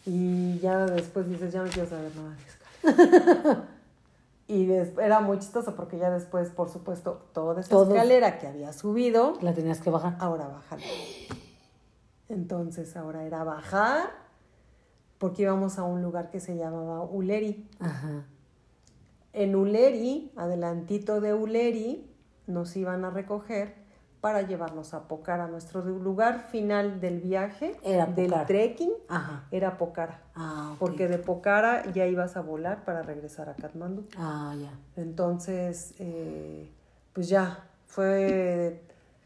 [0.06, 3.68] Y ya después dices, ya no quiero saber nada de escalera.
[4.48, 4.70] y
[5.02, 9.38] era muy chistoso porque ya después, por supuesto, toda esa escalera que había subido.
[9.42, 10.18] La tenías que bajar.
[10.20, 10.80] Ahora bajar.
[12.30, 14.10] Entonces ahora era bajar
[15.18, 17.70] porque íbamos a un lugar que se llamaba Uleri.
[17.80, 18.26] Ajá.
[19.32, 22.14] En Uleri, adelantito de Uleri,
[22.46, 23.83] nos iban a recoger
[24.24, 25.48] para llevarnos a Pocara.
[25.48, 29.44] Nuestro lugar final del viaje, era del trekking, Ajá.
[29.52, 30.22] era Pocara.
[30.34, 34.06] Ah, Porque de Pocara ya ibas a volar para regresar a Katmandú.
[34.18, 34.72] Ah, ya.
[34.96, 36.72] Entonces, eh,
[37.12, 38.82] pues ya, fue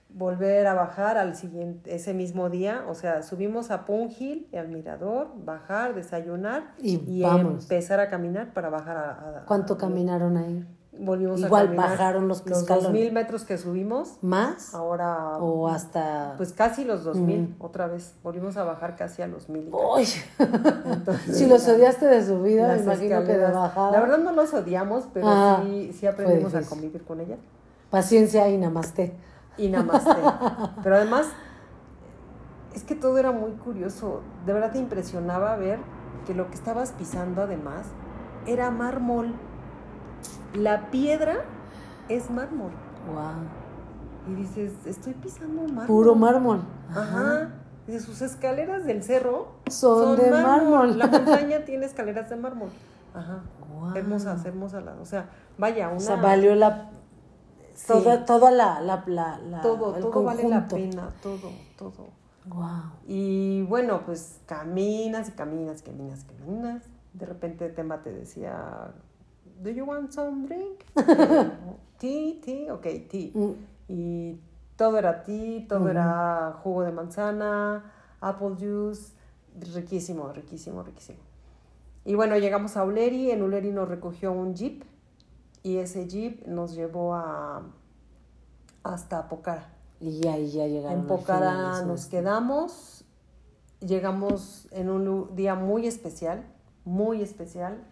[0.10, 5.32] volver a bajar al siguiente, ese mismo día, o sea, subimos a Pungil, al mirador,
[5.36, 9.44] bajar, desayunar y, empezar a caminar para bajar a...
[9.46, 10.66] ¿Cuánto caminaron ahí?
[11.00, 14.18] Volvimos Igual bajaron los, los dos mil metros que subimos.
[14.22, 14.74] ¿Más?
[14.74, 15.38] Ahora.
[15.38, 16.34] O hasta.
[16.38, 18.16] Pues casi los dos mil, otra vez.
[18.24, 19.72] Volvimos a bajar casi a los mil.
[21.32, 23.92] si los odiaste de subida, me imagino que de bajada.
[23.92, 27.38] La verdad no los odiamos, pero ah, sí, sí aprendimos a convivir con ella.
[27.90, 29.14] Paciencia y namaste.
[29.58, 30.12] Y namaste.
[30.84, 31.28] pero además,
[32.76, 34.22] es que todo era muy curioso.
[34.46, 35.80] De verdad te impresionaba ver
[36.26, 37.88] que lo que estabas pisando, además,
[38.46, 39.34] era mármol.
[40.54, 41.38] La piedra
[42.10, 42.72] es mármol.
[43.14, 44.32] Wow.
[44.32, 45.86] Y dices, estoy pisando mármol.
[45.88, 46.62] Puro mármol.
[46.90, 47.50] Ajá.
[47.86, 50.98] Dice, sus escaleras del cerro Son de mármol.
[50.98, 52.70] La montaña tiene escaleras de mármol.
[53.14, 53.42] Ajá.
[53.74, 53.96] Wow.
[53.96, 54.84] Hermosas, hermosas.
[55.02, 55.98] O sea, vaya, una...
[55.98, 56.90] O sea, valió la...
[57.74, 57.86] Sí.
[57.88, 62.08] Toda, toda la, la, la, la- todo, todo vale la pena, todo, todo.
[62.48, 62.92] Wow.
[63.06, 66.84] Y bueno, pues caminas y caminas, caminas, caminas.
[67.14, 68.94] De repente Temba te decía,
[69.62, 70.84] ¿Do you want some drink?
[72.00, 73.32] Eh, tea, tea, ok, tea.
[73.34, 73.54] Mm.
[73.88, 74.40] Y
[74.76, 77.92] todo era tea, todo era jugo de manzana,
[78.22, 79.14] apple juice,
[79.74, 81.18] riquísimo, riquísimo, riquísimo.
[82.06, 84.84] Y bueno, llegamos a Uleri, en Uleri nos recogió un jeep
[85.64, 87.64] y ese jeep nos llevó a
[88.84, 89.74] hasta Pocara.
[90.00, 91.00] Y y ya llegaron.
[91.00, 92.08] En Pocara final, nos es.
[92.08, 93.06] quedamos,
[93.80, 96.46] llegamos en un día muy especial,
[96.86, 97.84] muy especial,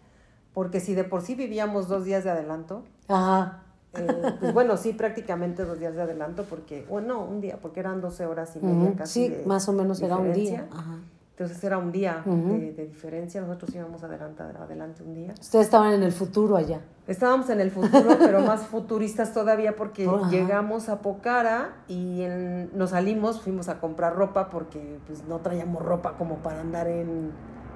[0.56, 3.58] porque si de por sí vivíamos dos días de adelanto, Ajá.
[3.92, 8.00] eh, pues bueno, sí, prácticamente dos días de adelanto, porque, bueno, un día, porque eran
[8.00, 9.24] 12 horas y media casi.
[9.26, 10.66] Sí, de más o menos era un día.
[10.72, 10.96] Ajá.
[11.32, 15.34] Entonces era un día de, de diferencia, nosotros íbamos adelante, adelante un día.
[15.38, 16.80] Ustedes estaban en el futuro allá.
[17.06, 22.88] Estábamos en el futuro, pero más futuristas todavía porque llegamos a Pocara y en- nos
[22.90, 27.32] salimos, fuimos a comprar ropa porque pues no traíamos ropa como para andar en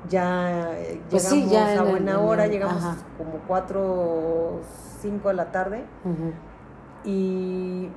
[0.08, 2.96] ya eh, Pues sí, llegamos ya a buena en hora, el- llegamos ajá.
[3.18, 4.60] como 4 o
[5.00, 5.84] 5 de la tarde
[7.04, 7.88] y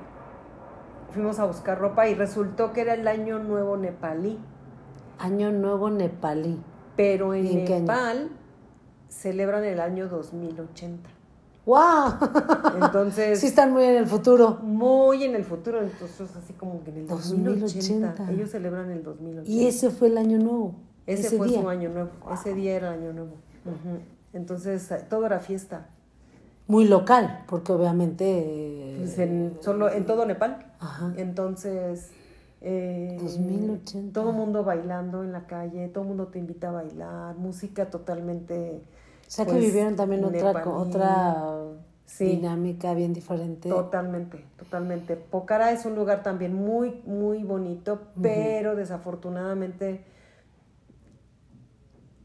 [1.10, 4.38] fuimos a buscar ropa y resultó que era el año nuevo nepalí,
[5.18, 6.60] Año Nuevo Nepalí.
[6.96, 7.64] pero en.
[7.64, 8.30] Nepal
[9.08, 11.08] celebran el año 2080.
[11.66, 11.78] ¡Wow!
[12.82, 14.58] Entonces sí están muy en el futuro.
[14.62, 17.60] muy en el futuro, entonces así como que en el 2080.
[17.60, 18.30] 2080.
[18.32, 19.50] Ellos celebran el 2080.
[19.50, 20.74] Y ese fue el Año Nuevo.
[21.06, 21.60] Ese, fue día.
[21.60, 22.10] su año nuevo.
[22.32, 23.32] Ese día era el año nuevo.
[24.32, 25.88] Entonces eh, todo era fiesta.
[26.66, 28.24] Muy local, porque obviamente.
[28.26, 30.72] eh, Pues en, solo, en todo Nepal.
[30.80, 31.12] Ajá.
[31.16, 32.10] Entonces.
[32.62, 34.12] eh, 2080.
[34.18, 37.90] Todo el mundo bailando en la calle, todo el mundo te invita a bailar, música
[37.90, 38.80] totalmente.
[39.26, 40.70] O sea que pues, vivieron también otra, nepalí.
[40.74, 41.54] otra
[42.06, 42.24] Sí.
[42.26, 43.68] dinámica bien diferente.
[43.68, 45.16] Totalmente, totalmente.
[45.16, 50.04] Pokhara es un lugar también muy, muy bonito, pero desafortunadamente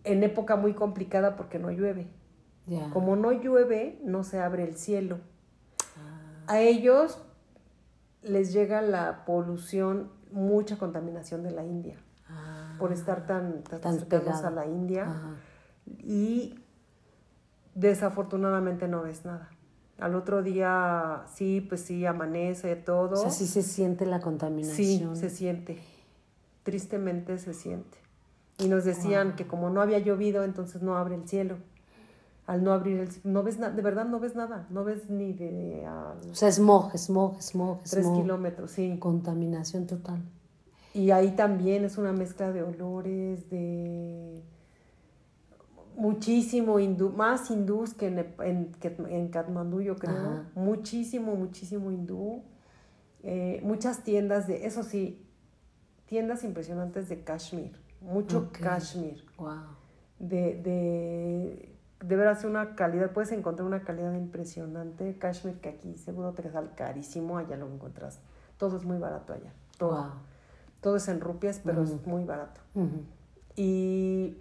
[0.03, 2.07] en época muy complicada porque no llueve.
[2.93, 5.17] Como no llueve, no se abre el cielo.
[5.97, 6.43] Ah.
[6.53, 7.19] A ellos
[8.21, 11.95] les llega la polución, mucha contaminación de la India,
[12.29, 15.03] Ah, por estar tan, tan, Tan cercanos a la India.
[15.05, 15.35] ajá.
[16.03, 16.59] Y
[17.75, 19.49] desafortunadamente no ves nada.
[19.99, 23.13] Al otro día, sí, pues sí, amanece todo.
[23.15, 25.15] O sea, sí se siente la Sí, contaminación.
[25.15, 25.79] se siente.
[26.63, 27.97] Tristemente se siente.
[28.59, 31.57] Y nos decían que como no había llovido, entonces no abre el cielo.
[32.45, 34.67] Al no abrir el cielo, no ves nada, de verdad no ves nada.
[34.69, 38.21] No ves ni de a O sea, smog, smog, smog, tres smog.
[38.21, 38.97] kilómetros, sí.
[38.99, 40.21] Contaminación total.
[40.93, 44.43] Y ahí también es una mezcla de olores, de
[45.95, 50.17] muchísimo hindú, más hindús que en, en, que en Katmandú, yo creo.
[50.17, 50.49] Ajá.
[50.55, 52.41] Muchísimo, muchísimo hindú.
[53.21, 55.21] Eh, muchas tiendas de, eso sí,
[56.07, 57.77] tiendas impresionantes de Kashmir.
[58.01, 58.59] Mucho Ok.
[58.59, 59.23] Kashmir.
[59.37, 59.55] Wow.
[60.19, 65.17] De, de, de veras una calidad, puedes encontrar una calidad impresionante.
[65.17, 68.19] Kashmir que aquí seguro te sale carísimo, allá lo encuentras.
[68.57, 69.53] Todo es muy barato allá.
[69.77, 69.91] Todo.
[69.91, 70.11] Wow.
[70.81, 72.61] Todo es en rupias, pero es muy barato.
[73.55, 74.37] Y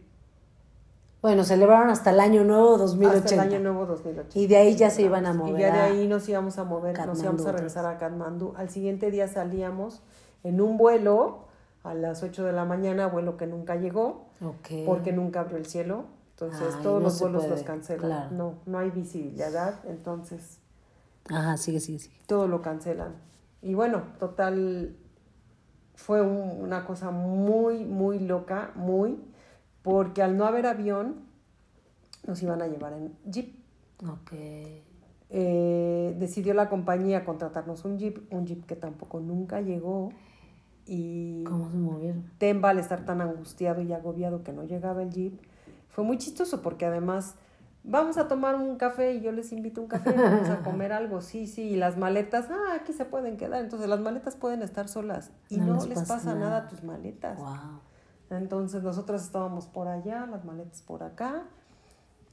[1.21, 3.19] Bueno, celebraron hasta el año nuevo 2080.
[3.19, 4.39] hasta el año nuevo 2080.
[4.39, 6.65] Y de ahí ya se iban a mover Y ya de ahí nos íbamos a
[6.65, 8.55] mover, nos íbamos a regresar a Katmandú.
[8.57, 10.01] Al siguiente día salíamos
[10.45, 11.48] en un vuelo
[11.89, 14.85] a las 8 de la mañana, vuelo que nunca llegó, Ok.
[14.87, 16.05] porque nunca abrió el cielo.
[16.31, 18.07] Entonces Ay, todos no los vuelos puede, los cancelan.
[18.07, 18.31] claro.
[18.31, 20.61] No, no hay visibilidad, entonces
[21.29, 22.17] Ajá, sigue, sigue, sigue.
[22.27, 23.15] todo lo cancelan.
[23.61, 24.95] Y bueno, total,
[25.97, 29.19] fue un- una cosa muy, muy loca, muy,
[29.83, 31.27] porque al no haber avión,
[32.27, 33.57] nos iban a llevar en jeep.
[34.09, 34.33] Ok.
[35.31, 40.11] Eh, decidió la compañía contratarnos un jeep, un jeep que tampoco nunca llegó.
[40.89, 42.25] Y ¿Cómo se movieron?
[42.39, 45.39] Temba, al estar tan angustiado y agobiado que no llegaba el jeep,
[45.91, 47.35] fue muy chistoso porque además
[47.85, 50.93] vamos a tomar un café y yo les invito a un café, vamos a comer
[50.93, 54.63] algo, sí, sí, y las maletas, ah, aquí se pueden quedar, entonces las maletas pueden
[54.63, 56.59] estar solas y no, les, pasa, nada.
[56.59, 57.39] a tus maletas.
[57.39, 57.81] Wow.
[58.31, 61.45] Entonces nosotros estábamos por allá, las maletas por acá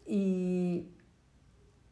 [0.06, 0.90] y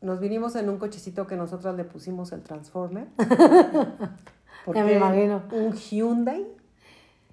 [0.02, 3.08] nos vinimos en un cochecito que nosotros le pusimos el Transformer.
[4.74, 5.44] Ya me imagino.
[5.52, 6.48] Un Hyundai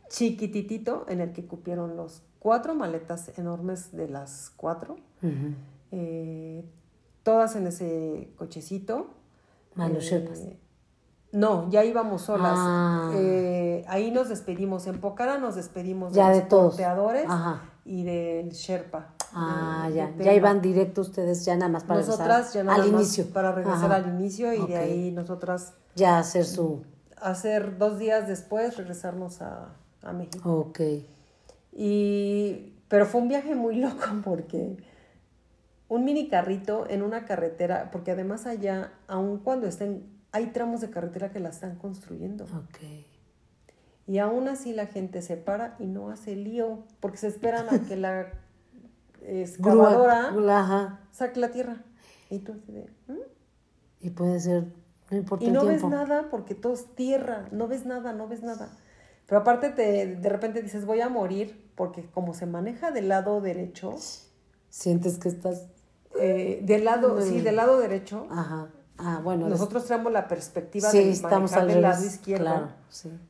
[0.08, 4.96] chiquititito en el que cupieron los cuatro maletas enormes de las cuatro.
[5.92, 6.64] Eh,
[7.22, 9.08] todas en ese cochecito.
[9.74, 10.58] Manos eh,
[11.32, 12.56] no, ya íbamos solas.
[12.56, 13.12] Ah.
[13.14, 14.86] Eh, ahí nos despedimos.
[14.88, 16.76] En Pocara nos despedimos ya de, todos
[17.84, 19.14] y del Sherpa.
[19.32, 20.12] Ah, ya.
[20.18, 23.26] Ya iban directo ustedes, ya nada más para nosotras, ya nada al inicio.
[23.32, 25.74] Para regresar al inicio y de ahí nosotras.
[25.94, 26.82] Ya hacer su.
[27.20, 30.52] Hacer dos días después, regresarnos a, a México.
[30.52, 30.80] Ok.
[31.72, 32.74] Y.
[32.88, 34.76] Pero fue un viaje muy loco porque
[35.90, 40.88] un mini carrito en una carretera, porque además allá, aun cuando estén, hay tramos de
[40.88, 42.44] carretera que la están construyendo.
[42.44, 42.78] Ok.
[44.06, 47.80] Y aún así la gente se para y no hace lío, porque se esperan a
[47.80, 48.28] que la
[49.22, 51.82] excavadora saque la tierra.
[52.30, 53.18] Y tú así de, ¿Mm?".
[54.00, 54.66] Y puede ser,
[55.10, 58.42] no importa Y no ves nada porque todo es tierra, no ves nada, no ves
[58.42, 58.70] nada.
[59.26, 63.40] Pero aparte te, de repente dices, voy a morir, porque como se maneja del lado
[63.40, 63.94] derecho...
[64.68, 65.66] Sientes que estás
[66.18, 68.26] eh, del lado, sí, del lado derecho.
[68.30, 68.68] Ajá.
[68.98, 69.48] Ah, bueno.
[69.48, 72.44] Nosotros tenemos la perspectiva de estamos al del lado izquierdo.
[72.44, 72.68] Claro,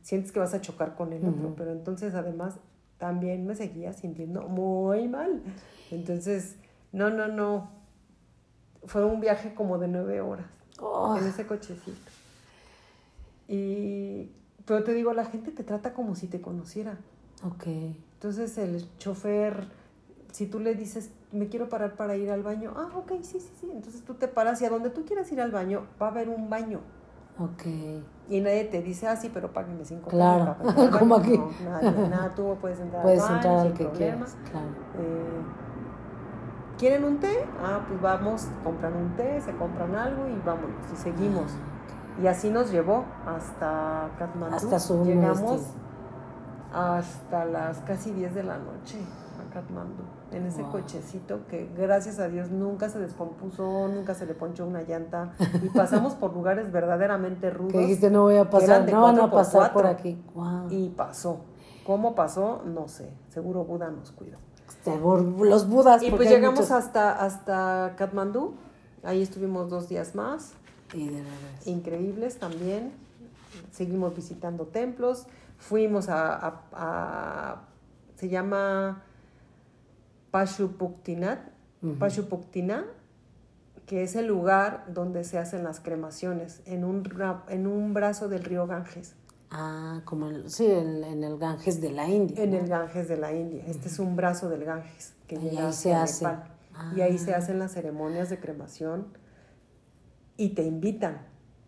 [0.03, 2.57] Sientes que vas a chocar con el otro, pero entonces además
[2.99, 5.43] también me seguía sintiendo muy mal.
[5.91, 6.57] Entonces,
[6.93, 7.71] no, no, no.
[8.85, 11.17] Fue un viaje como de nueve horas oh.
[11.17, 12.11] en ese cochecito.
[13.49, 14.31] Y,
[14.65, 16.99] pero te digo, la gente te trata como si te conociera.
[17.45, 17.67] Ok.
[18.15, 19.69] Entonces el chofer,
[20.33, 22.75] si tú le dices, me quiero parar para ir al baño.
[22.77, 23.71] Ah, ok, sí, sí, sí.
[23.73, 26.29] Entonces tú te paras y a donde tú quieras ir al baño va a haber
[26.29, 26.81] un baño.
[27.39, 27.63] Ok.
[28.29, 30.57] Y nadie te dice, ah, sí, pero págueme cinco Claro,
[30.99, 31.37] como aquí.
[31.37, 34.69] No, nada, tú puedes entrar puedes al baño entrar al que quieras, claro.
[34.99, 35.43] Eh,
[36.81, 37.47] ¿Quieren un té?
[37.63, 41.53] Ah, pues vamos, compran un té, se compran algo y vámonos, y seguimos.
[42.23, 44.57] Y así nos llevó hasta Katmandú.
[44.57, 45.61] Hasta su Llegamos
[46.73, 48.99] hasta las casi 10 de la noche
[49.41, 54.35] a Katmandú en ese cochecito que gracias a Dios nunca se descompuso, nunca se le
[54.35, 57.73] ponchó una llanta y pasamos por lugares verdaderamente rudos.
[57.73, 60.23] Que dijiste no voy a pasar, no van a pasar por aquí.
[60.71, 61.41] Y pasó.
[61.85, 62.63] ¿Cómo pasó?
[62.65, 63.13] No sé.
[63.29, 64.39] Seguro Buda nos cuidó.
[64.87, 66.03] Los budas.
[66.03, 68.55] Y pues llegamos hasta, hasta Katmandú.
[69.03, 70.53] Ahí estuvimos dos días más.
[71.67, 72.93] Increíbles también.
[73.73, 75.27] Seguimos visitando templos.
[75.59, 77.67] Fuimos a
[78.21, 79.03] se llama
[80.31, 81.39] Pashupuktinat,
[81.99, 82.85] Pashupuktina,
[83.87, 87.11] que es el lugar donde se hacen las cremaciones, en un,
[87.49, 89.15] en un brazo del río Ganges.
[89.51, 92.43] Ah, como el, sí, en, el Ganges de la India.
[92.43, 93.65] En el Ganges de la India.
[93.67, 96.27] Este es un brazo del Ganges que y ahí se hace.
[96.97, 97.39] Y ahí se ah.
[97.39, 99.09] hacen las ceremonias de cremación
[100.37, 101.19] y te invitan,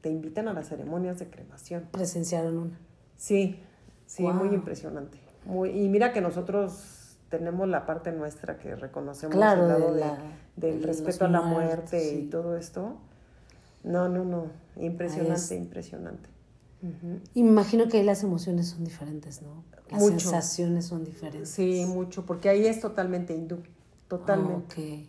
[0.01, 1.89] te invitan a las ceremonias de cremación.
[1.91, 2.81] ¿Presenciaron una?
[3.17, 3.61] Sí,
[4.07, 5.19] sí, muy impresionante.
[5.45, 10.17] Muy, y mira que nosotros tenemos la parte nuestra que reconocemos claro, el lado
[10.57, 12.97] del respeto a la muerte y todo esto.
[13.85, 14.47] No, no, no.
[14.77, 16.29] Impresionante, impresionante.
[17.35, 19.65] Imagino que ahí las emociones son diferentes, ¿no?
[19.91, 21.51] Las sensaciones son diferentes.
[21.51, 23.59] Sí, mucho, porque ahí es totalmente hindú.
[24.09, 25.07] Totalmente.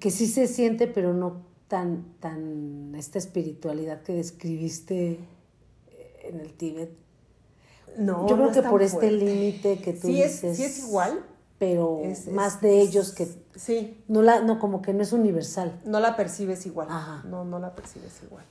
[0.00, 5.20] Que sí se siente, pero no tan, tan esta espiritualidad que describiste
[6.24, 7.02] en el Tíbet
[7.98, 10.44] no, yo creo que por este límite que tú dices.
[10.44, 11.24] Es, sí es igual.
[11.58, 13.28] Pero más de ellos que...
[13.54, 14.02] Sí.
[14.08, 15.80] No, la, no, como que no es universal.
[15.84, 16.88] No la percibes igual.
[17.28, 18.44] No, no la percibes igual.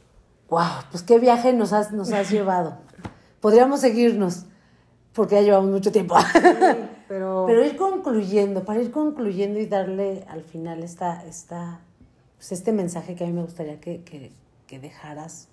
[0.51, 2.77] Wow, pues qué viaje nos has, nos has llevado.
[3.39, 4.47] Podríamos seguirnos,
[5.13, 6.15] porque ya llevamos mucho tiempo.
[7.07, 7.45] pero...
[7.47, 11.79] pero ir concluyendo, para ir concluyendo y darle al final esta, esta,
[12.35, 14.33] pues este mensaje que a mí me gustaría que, que,
[14.67, 15.47] que dejaras,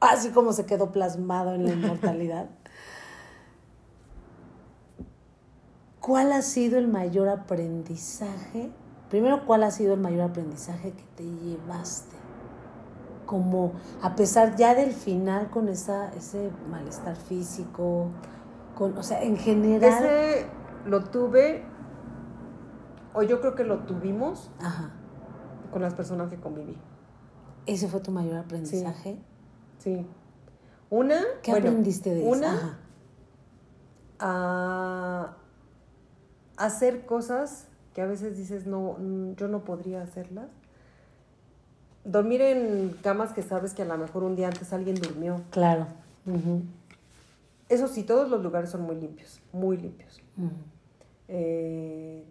[0.00, 2.50] así como se quedó plasmado en la inmortalidad.
[6.00, 8.70] ¿Cuál ha sido el mayor aprendizaje?
[9.08, 12.09] Primero, ¿cuál ha sido el mayor aprendizaje que te llevaste?
[13.30, 18.08] Como a pesar ya del final con esa, ese malestar físico,
[18.74, 19.88] con, o sea, en general...
[19.88, 20.46] Ese
[20.84, 21.62] lo tuve,
[23.14, 24.50] o yo creo que lo tuvimos
[25.70, 26.76] con las personas que conviví.
[27.66, 29.22] ¿Ese fue tu mayor aprendizaje?
[29.78, 30.04] Sí.
[30.90, 31.20] Una...
[31.40, 32.66] ¿Qué aprendiste de una, eso?
[34.18, 35.36] Una
[36.56, 38.96] hacer cosas que a veces dices, no,
[39.36, 40.50] yo no podría hacerlas.
[42.04, 45.42] Dormir en camas que sabes que a lo mejor un día antes alguien durmió.
[45.50, 45.86] Claro.
[47.68, 50.20] Eso sí, todos los lugares son muy limpios, muy limpios.
[51.28, 52.24] Eh,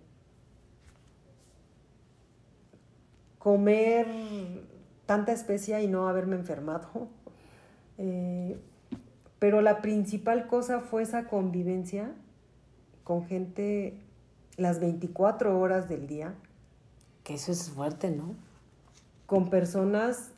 [3.38, 4.08] comer
[5.06, 7.08] tanta especia y no haberme enfermado.
[7.98, 8.58] Eh,
[9.40, 12.12] pero la principal cosa fue esa convivencia
[13.04, 14.00] con gente
[14.58, 16.36] las 24 horas del día
[17.24, 18.36] Que eso es fuerte, ¿no?
[19.30, 20.34] Con personas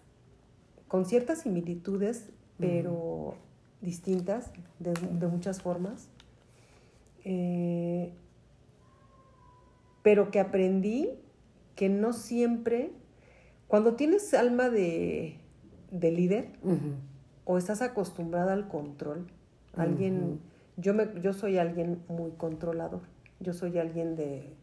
[0.92, 2.28] con ciertas similitudes,
[2.60, 3.36] pero
[3.80, 6.10] distintas, de, muchas formas.
[7.24, 8.12] Eh,
[10.04, 11.12] pero que aprendí
[11.76, 12.92] que no siempre,
[13.70, 15.38] cuando tienes alma de,
[15.92, 16.50] líder
[17.46, 19.28] o estás acostumbrada al control,
[19.78, 20.42] alguien,
[20.76, 23.04] yo, me, yo soy alguien muy controlador,
[23.40, 24.54] yo soy alguien de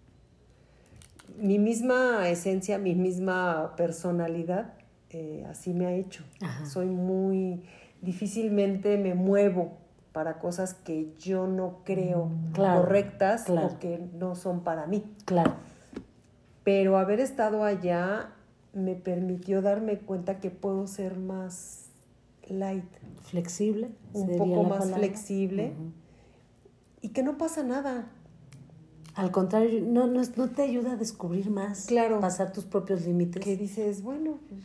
[1.36, 4.74] mi misma esencia, mi misma personalidad,
[5.10, 6.24] eh, así me ha hecho.
[6.64, 7.62] Soy muy,
[8.02, 9.78] difícilmente me muevo
[10.12, 15.04] para cosas que yo no creo correctas o que no son para mí.
[15.24, 15.54] Claro.
[16.64, 18.32] Pero haber estado allá
[18.72, 21.90] me permitió darme cuenta que puedo ser más
[22.48, 22.84] light.
[23.22, 23.90] Flexible.
[24.12, 25.74] Un poco más flexible.
[27.00, 28.10] Y que no pasa nada.
[29.18, 31.86] Al contrario, no, no, no, te ayuda a descubrir más.
[31.86, 32.20] Claro.
[32.20, 33.42] Pasar tus propios límites.
[33.42, 34.62] Que dices, bueno, pues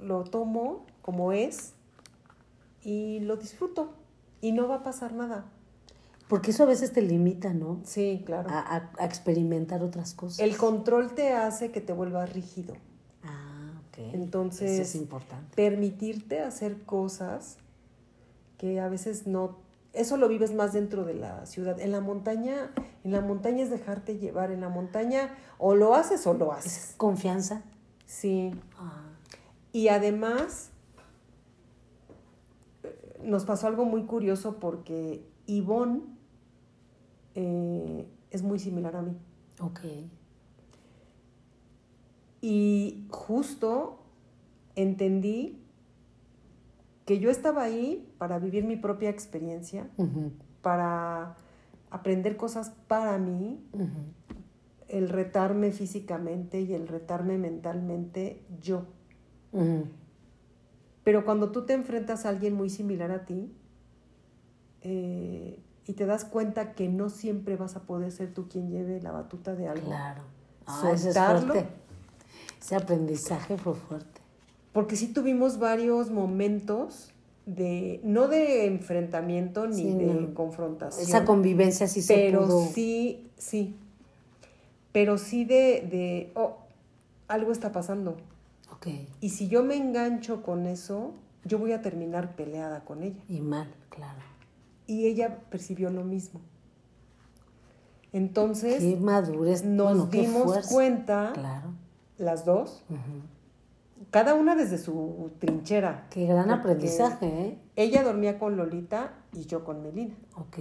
[0.00, 1.72] lo tomo como es
[2.84, 3.90] y lo disfruto
[4.40, 5.44] y no va a pasar nada.
[6.28, 7.80] Porque eso a veces te limita, ¿no?
[7.82, 8.48] Sí, claro.
[8.48, 10.38] A, experimentar otras cosas.
[10.38, 12.74] El control te hace que te vuelvas rígido.
[13.24, 14.14] Ah, ok.
[14.14, 15.52] Entonces, es importante.
[15.56, 17.56] Permitirte hacer cosas
[18.56, 19.65] que a veces no.
[19.96, 21.80] Eso lo vives más dentro de la ciudad.
[21.80, 22.70] En la montaña,
[23.02, 24.50] en la montaña es dejarte llevar.
[24.50, 26.94] En la montaña o lo haces o lo haces.
[26.96, 27.62] confianza.
[28.04, 28.52] Sí.
[28.78, 29.02] Ah.
[29.72, 30.70] Y además,
[33.22, 36.02] nos pasó algo muy curioso porque Ivonne
[37.34, 39.16] eh, es muy similar a mí.
[39.60, 39.80] Ok.
[42.40, 43.98] Y justo
[44.74, 45.65] entendí
[47.06, 49.88] que yo estaba ahí para vivir mi propia experiencia,
[50.60, 51.36] para
[51.88, 53.64] aprender cosas para mí,
[54.88, 58.84] el retarme físicamente y el retarme mentalmente yo.
[61.04, 63.54] Pero cuando tú te enfrentas a alguien muy similar a ti
[64.82, 69.00] eh, y te das cuenta que no siempre vas a poder ser tú quien lleve
[69.00, 69.86] la batuta de algo.
[69.86, 70.22] Claro.
[70.66, 70.90] Ah,
[72.60, 74.15] ese aprendizaje fue fuerte.
[74.76, 77.10] Porque sí tuvimos varios momentos
[77.46, 81.02] de, no de enfrentamiento ni de confrontación.
[81.08, 83.74] Esa convivencia sí se Pero sí, sí.
[84.92, 86.58] Pero sí de, de, oh,
[87.26, 88.18] algo está pasando.
[89.22, 91.14] Y si yo me engancho con eso,
[91.46, 93.22] yo voy a terminar peleada con ella.
[93.30, 94.20] Y mal, claro.
[94.86, 96.42] Y ella percibió lo mismo.
[98.12, 101.70] Entonces, qué madurez, nos dimos cuenta, claro.
[102.18, 102.84] las dos,
[104.10, 106.06] cada una desde su trinchera.
[106.10, 107.58] Qué gran aprendizaje, ¿eh?
[107.76, 110.14] Ella dormía con Lolita y yo con Melina.
[110.34, 110.58] Ok.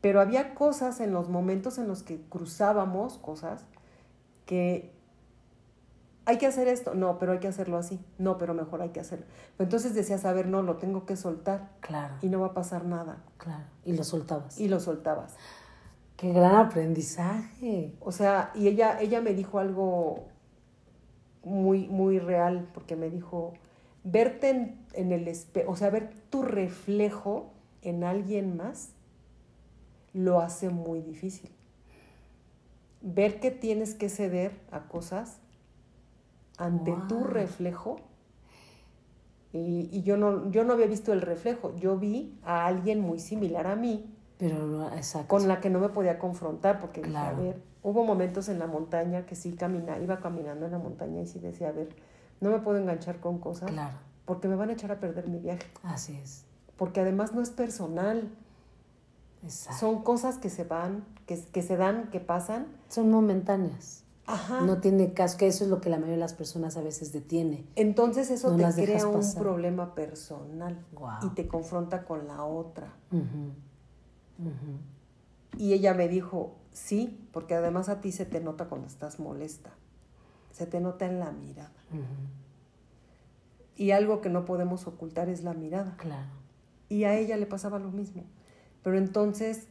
[0.00, 3.66] Pero había cosas en los momentos en los que cruzábamos cosas
[4.46, 4.92] que
[6.24, 9.00] hay que hacer esto, no, pero hay que hacerlo así, no, pero mejor hay que
[9.00, 9.26] hacerlo.
[9.58, 11.70] entonces decías, a ver, no, lo tengo que soltar.
[11.80, 12.14] Claro.
[12.22, 13.24] Y no va a pasar nada.
[13.36, 13.64] Claro.
[13.84, 14.58] Y lo soltabas.
[14.60, 15.34] Y lo soltabas.
[16.16, 17.96] Qué gran aprendizaje.
[18.00, 20.28] O sea, y ella, ella me dijo algo
[21.44, 23.54] muy, muy real, porque me dijo,
[24.04, 27.50] verte en, en el espejo, o sea, ver tu reflejo
[27.82, 28.92] en alguien más,
[30.12, 31.50] lo hace muy difícil.
[33.02, 35.40] Ver que tienes que ceder a cosas
[36.60, 37.96] ante tu reflejo.
[39.52, 43.66] Y, yo, no, yo no había visto el reflejo, yo vi a alguien muy similar
[43.66, 44.90] a mí, pero
[45.26, 49.26] con la que no me podía confrontar, porque a ver, hubo momentos en la montaña
[49.26, 51.94] que sí camina, iba caminando en la montaña y sí decía, a ver,
[52.40, 53.70] no me puedo enganchar con cosas,
[54.24, 55.66] porque me van a echar a perder mi viaje.
[55.82, 56.44] Así es.
[56.76, 58.30] Porque además no es personal.
[59.46, 62.66] Son cosas que se van, que, que se dan, que pasan.
[62.88, 64.04] Son momentáneas.
[64.64, 67.12] No tiene caso, que eso es lo que la mayoría de las personas a veces
[67.12, 67.66] detiene.
[67.74, 70.78] Entonces eso te crea un problema personal
[71.22, 72.92] y te confronta con la otra.
[75.56, 79.70] Y ella me dijo, sí, porque además a ti se te nota cuando estás molesta,
[80.52, 81.72] se te nota en la mirada.
[83.76, 85.96] Y algo que no podemos ocultar es la mirada.
[85.96, 86.30] Claro.
[86.88, 88.24] Y a ella le pasaba lo mismo.
[88.82, 89.66] Pero entonces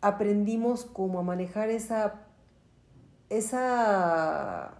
[0.00, 2.24] aprendimos cómo a manejar esa
[3.30, 4.74] esa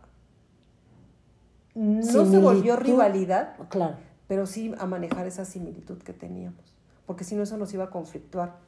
[1.74, 3.96] no se volvió rivalidad, claro.
[4.28, 7.90] pero sí a manejar esa similitud que teníamos, porque si no eso nos iba a
[7.90, 8.58] conflictuar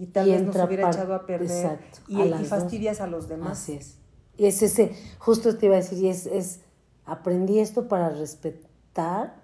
[0.00, 1.78] y tal vez nos hubiera echado a perder
[2.08, 3.52] y, fastidias a los demás.
[3.52, 3.98] Así es.
[4.38, 6.60] Y es ese, justo te iba a decir, y es, es
[7.04, 9.34] aprendí esto para respetar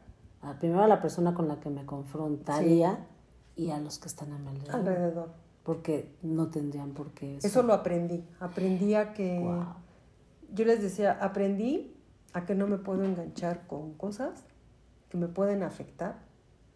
[0.41, 3.07] a, primero a la persona con la que me confrontaría
[3.55, 5.29] y a los que están a mi alrededor
[5.63, 7.63] porque no tendrían por qué eso.
[7.63, 8.25] lo aprendí.
[8.41, 9.45] Aprendí a que
[10.55, 11.93] yo les decía, aprendí
[12.33, 14.45] a que no me puedo enganchar con cosas
[15.11, 16.21] que me pueden afectar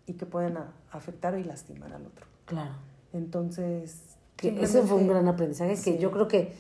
[0.07, 0.59] y que pueden
[0.91, 2.27] afectar y lastimar al otro.
[2.47, 2.90] Claro.
[3.13, 4.03] Entonces...
[4.37, 6.55] Que ese fue un gran aprendizaje que yo creo que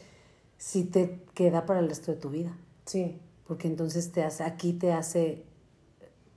[0.59, 2.55] sí te queda para el resto de tu vida.
[2.85, 3.19] Sí.
[3.47, 5.45] Porque entonces te hace, aquí te hace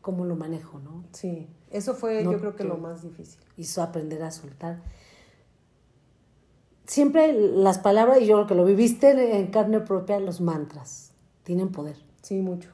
[0.01, 1.03] cómo lo manejo, ¿no?
[1.11, 1.47] Sí.
[1.69, 3.41] Eso fue yo creo que lo más difícil.
[3.57, 4.81] Hizo aprender a soltar.
[6.85, 11.11] Siempre las palabras, y yo creo que lo viviste en carne propia, los mantras
[11.43, 11.97] tienen poder.
[12.21, 12.69] Sí, mucho.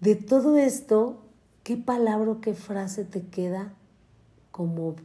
[0.00, 1.22] De todo esto,
[1.62, 3.74] ¿qué palabra o qué frase te queda
[4.50, 4.96] como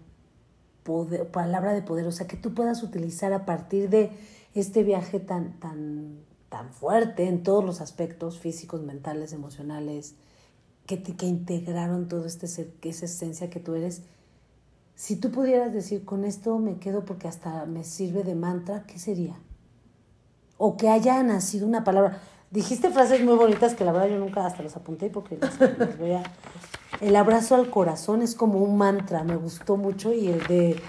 [1.31, 2.07] palabra de poder?
[2.07, 4.11] O sea, que tú puedas utilizar a partir de
[4.53, 6.19] este viaje tan, tan,
[6.49, 10.15] tan fuerte en todos los aspectos físicos, mentales, emocionales,
[10.85, 14.01] que, que integraron todo este ser, que esa esencia que tú eres.
[14.95, 18.97] Si tú pudieras decir, con esto me quedo porque hasta me sirve de mantra, ¿qué
[18.97, 19.37] sería?
[20.57, 22.19] O que haya nacido una palabra.
[22.51, 25.57] Dijiste frases muy bonitas que la verdad yo nunca hasta los apunté porque las,
[25.97, 26.23] voy a...
[27.01, 30.81] El abrazo al corazón es como un mantra, me gustó mucho y el de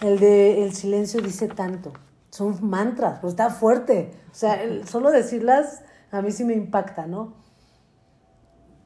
[0.00, 1.92] el de el silencio dice tanto.
[2.30, 4.12] Son mantras, pero está fuerte.
[4.30, 7.34] O sea, solo decirlas a mí sí me impacta, ¿no?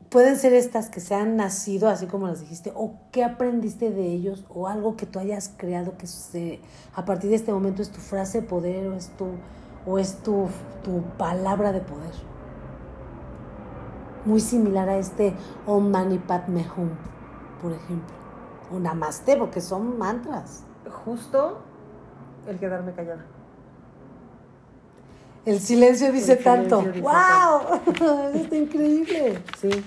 [0.09, 4.07] Pueden ser estas que se han nacido, así como las dijiste, o qué aprendiste de
[4.07, 6.61] ellos, o algo que tú hayas creado que se,
[6.95, 9.27] a partir de este momento es tu frase de poder, o es tu,
[9.87, 10.49] o es tu,
[10.83, 12.12] tu palabra de poder.
[14.24, 15.35] Muy similar a este
[15.66, 16.91] Om Mani Padme Hum,
[17.61, 18.14] por ejemplo.
[18.72, 20.62] O Namaste, porque son mantras.
[21.05, 21.59] Justo
[22.47, 23.24] el quedarme callada.
[25.45, 26.83] El silencio dice tanto.
[26.83, 27.80] ¡Wow!
[28.35, 29.43] Está increíble.
[29.61, 29.85] Sí.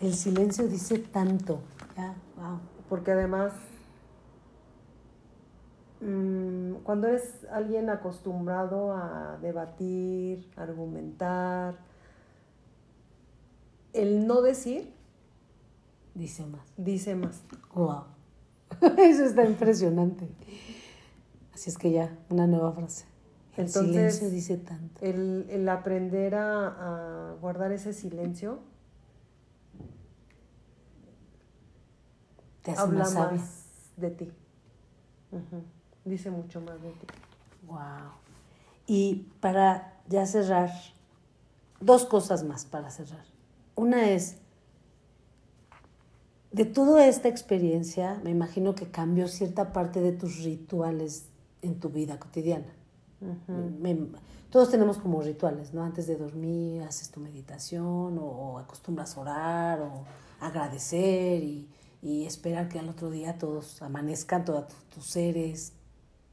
[0.00, 1.60] El silencio dice tanto.
[1.96, 2.58] Ya, wow.
[2.88, 3.52] Porque además
[5.98, 11.78] cuando eres alguien acostumbrado a debatir, argumentar,
[13.92, 14.92] el no decir
[16.14, 16.66] dice más.
[16.76, 17.42] Dice más.
[17.74, 18.04] Wow.
[18.98, 20.28] Eso está impresionante.
[21.54, 23.06] Así es que ya, una nueva frase.
[23.56, 25.00] El silencio dice tanto.
[25.00, 28.58] El, aprender a, guardar ese silencio
[32.62, 33.64] te hace habla más,
[33.96, 34.32] de ti
[36.06, 37.06] dice mucho más de ti.
[37.66, 37.76] Wow.
[38.86, 40.70] Y para ya cerrar,
[41.80, 43.24] dos cosas más para cerrar.
[43.74, 44.36] Una es,
[46.52, 51.26] de toda esta experiencia, me imagino que cambió cierta parte de tus rituales
[51.62, 52.72] en tu vida cotidiana.
[54.50, 55.82] todos tenemos como rituales, ¿no?
[55.82, 60.04] Antes de dormir haces tu meditación o, acostumbras a orar o
[60.40, 61.68] agradecer y,
[62.00, 65.72] y, esperar que al otro día todos amanezcan, todos tus seres,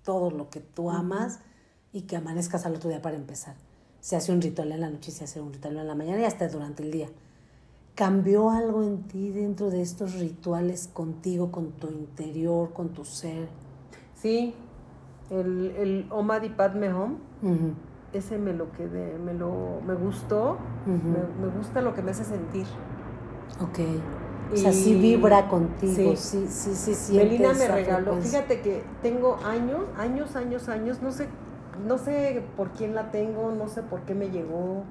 [0.04, 1.40] todo lo que tú amas
[1.92, 3.56] y que amanezcas al otro día para empezar.
[4.00, 6.22] Se hace un ritual en la noche y se hace un ritual en la mañana
[6.22, 7.08] y hasta durante el día.
[7.96, 13.48] ¿Cambió algo en ti dentro de estos rituales contigo, con tu interior, con tu ser?
[14.16, 14.56] Sí,
[15.30, 16.90] el, el Omadi Padme
[18.14, 22.24] ese me lo quedé, me lo me gustó, me, me, gusta lo que me hace
[22.24, 22.68] sentir.
[23.60, 23.80] Ok.
[24.54, 29.40] O sea, sí vibra contigo, sí, sí, sí, sí Melina me regaló, fíjate que tengo
[29.44, 31.28] años, años, años, años, no sé,
[31.88, 34.84] no sé por quién la tengo, no sé por qué me llegó.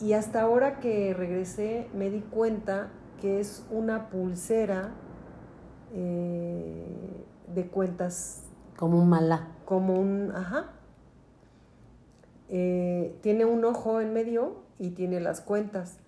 [0.00, 2.90] Y hasta ahora que regresé me di cuenta
[3.20, 4.92] que es una pulsera
[5.92, 8.44] eh, de cuentas.
[8.76, 9.48] Como un malá.
[9.64, 10.70] Como un, ajá.
[12.48, 15.98] Eh, tiene un ojo en medio y tiene las cuentas.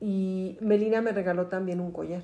[0.00, 2.22] Y Melina me regaló también un collar.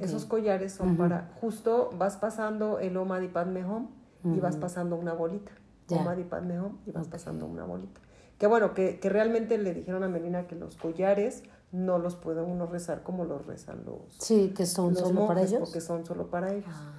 [0.00, 3.88] Esos collares son para, justo vas pasando el Oma di Padme Home
[4.24, 5.52] y vas pasando una bolita.
[5.90, 8.00] Oma di Padme Home y vas pasando una bolita.
[8.38, 12.42] Que bueno, que, que, realmente le dijeron a Melina que los collares no los puede
[12.42, 14.14] uno rezar como los rezan los.
[14.18, 15.60] Sí, que son solo para ellos.
[15.60, 16.64] Porque son solo para ellos.
[16.68, 16.92] Ah.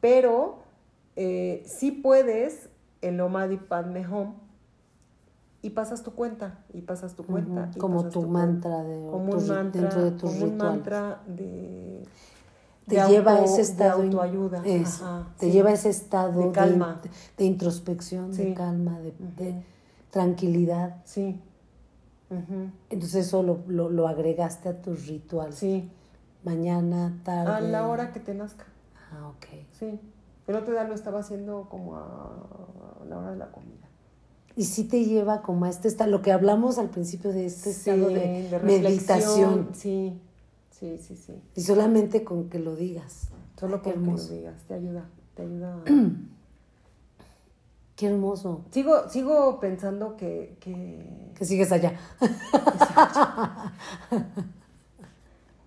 [0.00, 0.58] Pero
[1.16, 2.68] eh, sí puedes
[3.00, 4.34] el Oma di Padme Home
[5.66, 9.82] y pasas tu cuenta y pasas tu cuenta como tu, mantra de como un mantra
[9.82, 12.06] dentro de tus como un mantra de
[12.86, 14.62] te lleva a ese estado de autoayuda.
[15.38, 17.00] te lleva a ese estado de calma.
[17.36, 19.60] de, introspección de calma de,
[20.10, 20.98] tranquilidad.
[21.04, 21.42] Sí.
[22.88, 25.56] Entonces eso lo, lo, agregaste a tus rituales.
[25.56, 25.90] Sí.
[26.44, 27.50] Mañana tarde.
[27.50, 28.66] a la hora que te nazca.
[29.10, 29.46] Ah ok.
[29.72, 29.98] Sí.
[30.46, 33.75] Pero otro día lo estaba haciendo como a la hora de la comida
[34.56, 37.70] y sí te lleva como a este estado, lo que hablamos al principio de este
[37.70, 39.68] estado de, meditación.
[39.74, 40.18] Sí,
[40.70, 41.34] sí, sí, sí.
[41.54, 43.28] Y solamente con que lo digas.
[43.60, 45.04] Solo con que lo digas, te ayuda,
[45.34, 45.82] te ayuda
[47.96, 48.64] Qué hermoso.
[48.70, 51.32] Sigo, sigo pensando que, que...
[51.34, 51.98] Que sigues allá.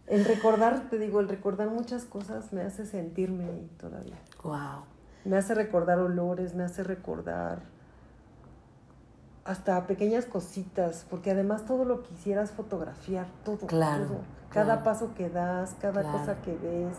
[0.07, 4.19] el recordar, te digo, el recordar muchas cosas me hace sentirme ahí todavía.
[4.43, 4.83] Wow.
[5.25, 7.63] Me hace recordar olores, me hace recordar
[9.45, 14.19] hasta pequeñas cositas, porque además todo lo quisieras fotografiar, todo, claro, todo.
[14.49, 16.95] Cada paso que das, cada cosa que ves.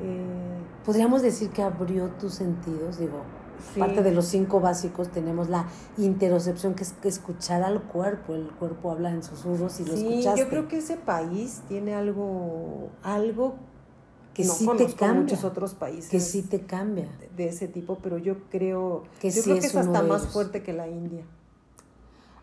[0.00, 3.22] Eh, Podríamos decir que abrió tus sentidos, digo,
[3.78, 8.90] parte de los cinco básicos tenemos la interocepción, que es escuchar al cuerpo, el cuerpo
[8.90, 13.56] habla en susurros y lo sí, Yo creo que ese país tiene algo, algo
[14.34, 15.22] que sí te cambia.
[15.22, 16.10] muchos otros países.
[16.10, 17.08] Que sí te cambia.
[17.36, 20.72] De, ese tipo, pero yo creo que, yo creo que es hasta más fuerte que
[20.72, 21.24] la India.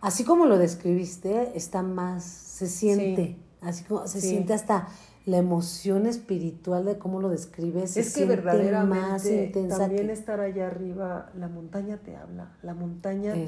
[0.03, 4.89] Así como lo describiste, está más, se siente, así como se siente hasta
[5.25, 7.95] la emoción espiritual de cómo lo describes.
[7.95, 13.31] Es que verdaderamente más intensa también estar allá arriba, la montaña te habla, la montaña
[13.31, 13.47] te,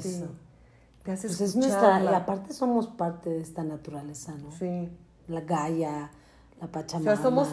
[1.02, 4.50] te, hace pues es nuestra, y aparte somos parte de esta naturaleza, ¿no?
[4.52, 4.88] Sí.
[5.28, 6.10] La Gaia,
[6.58, 7.12] la Pachamama.
[7.12, 7.48] O sea, somos,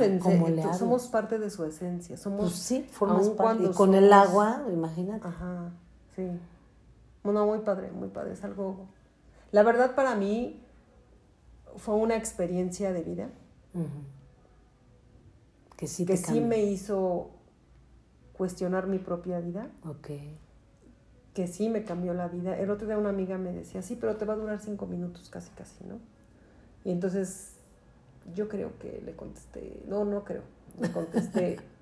[0.78, 2.16] somos parte de su esencia.
[2.16, 3.66] Somos, pues sí, formas parte.
[3.66, 5.28] Y con el agua, imagínate.
[5.28, 5.72] Ajá,
[6.16, 6.30] sí.
[7.24, 8.34] Bueno, muy padre, muy padre.
[8.34, 8.88] Es algo.
[9.52, 10.62] La verdad, para mí
[11.78, 13.30] fue una experiencia de vida.
[15.78, 17.32] Que sí, que sí me hizo
[18.34, 19.70] cuestionar mi propia vida.
[19.86, 20.10] Ok.
[21.34, 22.58] Que sí me cambió la vida.
[22.58, 25.30] El otro día una amiga me decía, sí, pero te va a durar cinco minutos,
[25.30, 26.00] casi, casi, ¿no?
[26.84, 27.56] Y entonces
[28.36, 30.44] yo creo que le contesté, no, no creo,
[30.80, 31.58] le contesté.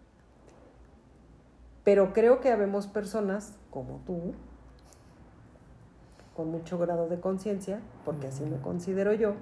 [1.83, 4.33] pero creo que habemos personas como tú,
[6.41, 9.33] con mucho grado de conciencia, porque así me considero yo,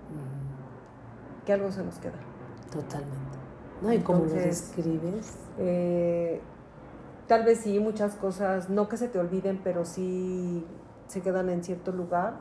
[1.45, 2.19] que algo se nos queda.
[2.69, 3.15] Totalmente.
[3.81, 3.93] ¿No?
[3.93, 5.37] ¿Y cómo lo describes?
[5.57, 6.41] Eh,
[7.27, 10.65] tal vez sí, muchas cosas, no que se te olviden, pero sí
[11.07, 12.37] se quedan en cierto lugar.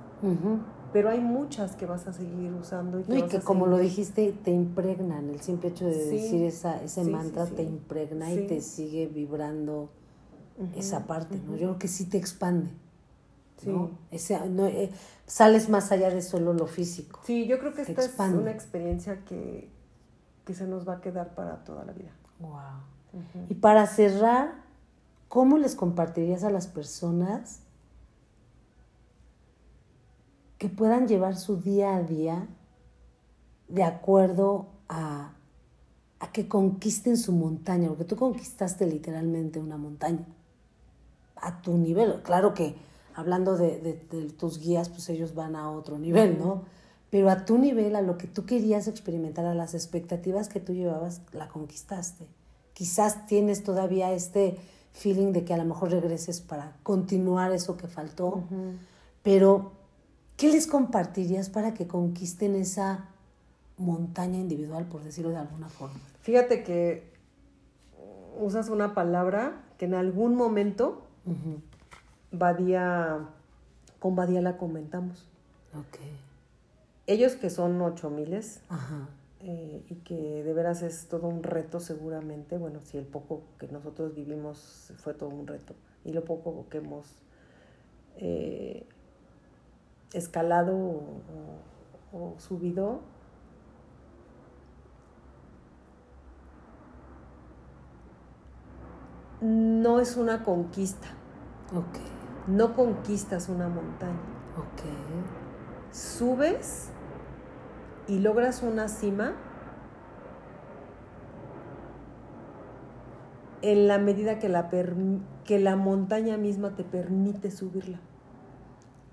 [0.93, 2.99] Pero hay muchas que vas a seguir usando.
[2.99, 5.31] Y que, que como lo dijiste, te impregnan.
[5.31, 9.91] El simple hecho de decir esa, ese mantra te impregna y te sigue vibrando
[10.75, 11.39] esa parte.
[11.39, 11.53] ¿no?
[11.53, 12.71] Yo creo que sí te expande.
[13.67, 13.91] ¿No?
[14.11, 14.91] Ese, no, eh,
[15.27, 17.21] sales más allá de solo lo físico.
[17.25, 19.71] Sí, yo creo que esta es una experiencia que,
[20.45, 22.11] que, se nos va a quedar para toda la vida.
[22.41, 23.21] Wow.
[23.49, 24.55] Y para cerrar,
[25.29, 27.61] ¿cómo les compartirías a las personas
[30.59, 32.47] que puedan llevar su día a día
[33.69, 35.33] de acuerdo a,
[36.21, 37.89] a que conquisten su montaña?
[37.89, 40.27] Porque tú conquistaste literalmente una montaña
[41.37, 42.23] a tu nivel.
[42.23, 42.88] Claro que
[43.19, 44.01] hablando de,
[44.39, 46.63] tus guías, pues ellos van a otro nivel, ¿no?
[47.11, 50.73] Pero a tu nivel, a lo que tú querías experimentar, a las expectativas que tú
[50.73, 52.29] llevabas, la conquistaste.
[52.75, 54.57] Quizás tienes todavía este
[54.93, 58.45] feeling de que a lo mejor regreses para continuar eso que faltó,
[59.25, 59.73] pero
[60.37, 63.09] ¿qué les compartirías para que conquisten esa
[63.79, 65.99] montaña individual, por decirlo de alguna forma?
[66.21, 67.03] Fíjate que
[68.39, 71.03] usas una palabra que en algún momento
[72.31, 73.29] Badía,
[73.99, 75.29] con Badía la comentamos.
[77.07, 78.63] Ellos que son ocho miles
[79.41, 83.69] eh, y que de veras es todo un reto seguramente, bueno, si el poco que
[83.69, 85.75] nosotros vivimos fue todo un reto
[86.05, 87.07] y lo poco que hemos
[88.17, 88.87] eh,
[90.13, 90.77] escalado
[92.13, 93.01] o, subido,
[99.41, 101.09] no es una conquista.
[101.69, 102.18] Okay
[102.49, 104.19] no conquistas una montaña.
[104.57, 105.93] Ok.
[105.93, 106.89] Subes
[108.09, 109.35] y logras una cima
[113.63, 114.71] en la medida que la,
[115.45, 118.01] que la montaña misma te permite subirla.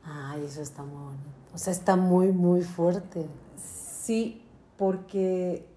[0.04, 1.30] Ay, eso está muy bonito.
[1.54, 3.28] O sea, está muy, muy fuerte.
[3.58, 4.44] Sí,
[4.78, 5.68] porque...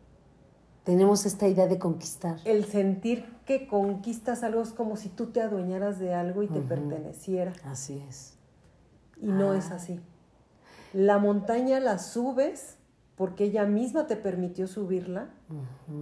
[0.89, 2.39] Tenemos esta idea de conquistar.
[2.47, 6.63] El sentir que conquistas algo es como si tú te adueñaras de algo y te
[6.63, 7.53] perteneciera.
[7.65, 8.39] Así es.
[9.21, 9.75] Y no es ah.
[9.75, 10.01] así.
[10.95, 12.79] La montaña la subes
[13.17, 15.29] porque ella misma te permitió subirla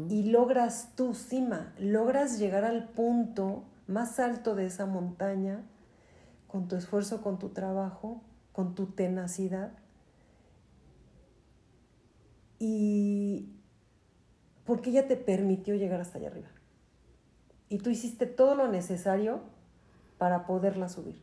[0.09, 5.65] y logras tu cima, logras llegar al punto más alto de esa montaña
[6.47, 8.21] con tu esfuerzo, con tu trabajo,
[8.53, 9.73] con tu tenacidad.
[12.61, 13.56] Y
[14.67, 16.49] porque ella te permitió llegar hasta allá arriba
[17.69, 19.41] y tú hiciste todo lo necesario
[20.19, 21.21] para poderla subir.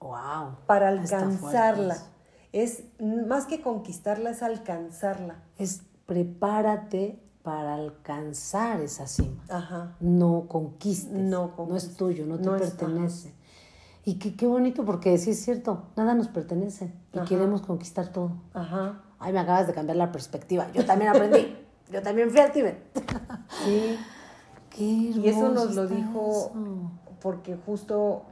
[0.00, 0.56] Wow.
[0.66, 1.96] Para alcanzarla.
[2.52, 5.42] Es más que conquistarla, es alcanzarla.
[5.58, 9.42] Es prepárate para alcanzar esa cima.
[9.48, 9.96] Ajá.
[10.00, 11.12] No conquistes.
[11.12, 13.34] No, no es tuyo, no te pertenece.
[14.04, 18.32] Y qué, qué bonito, porque sí es cierto, nada nos pertenece y queremos conquistar todo.
[18.52, 19.02] Ajá.
[19.20, 20.70] Ay, me acabas de cambiar la perspectiva.
[20.72, 21.56] Yo también aprendí.
[21.92, 22.82] Yo también fui al Tíbet.
[23.64, 23.98] Sí.
[24.70, 26.52] Qué y eso nos lo dijo
[27.20, 28.22] porque justo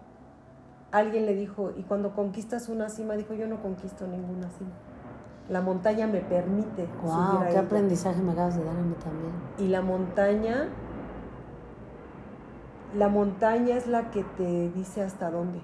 [0.90, 4.70] alguien le dijo, y cuando conquistas una cima, dijo, yo no conquisto ninguna cima.
[5.48, 6.88] La montaña me permite.
[7.02, 9.32] Wow, qué aprendizaje me acabas de dar a mí también.
[9.58, 10.68] Y la montaña,
[12.96, 15.60] la montaña es la que te dice hasta dónde.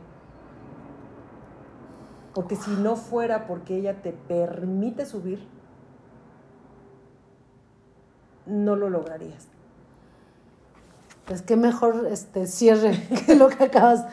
[2.35, 5.49] Porque si no fuera porque ella te permite subir,
[8.47, 9.49] no lo lograrías.
[11.27, 14.07] Pues qué mejor este cierre que lo que acabas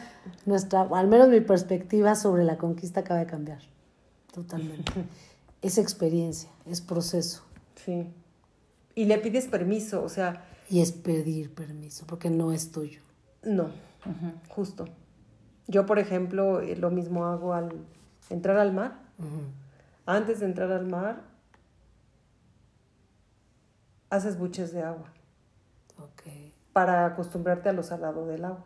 [0.46, 3.60] nuestra, al menos mi perspectiva sobre la conquista acaba de cambiar.
[4.34, 4.92] Totalmente.
[5.62, 7.44] es experiencia, es proceso.
[7.76, 8.08] Sí.
[8.96, 10.46] Y le pides permiso, o sea.
[10.70, 13.02] Y es pedir permiso, porque no es tuyo.
[13.44, 13.70] No,
[14.50, 14.86] justo.
[15.68, 17.86] Yo, por ejemplo, eh, lo mismo hago al
[18.30, 19.00] entrar al mar.
[20.06, 21.24] Antes de entrar al mar,
[24.14, 25.12] haces buches de agua.
[26.14, 26.54] Okay.
[26.72, 28.66] Para acostumbrarte a lo salado del agua.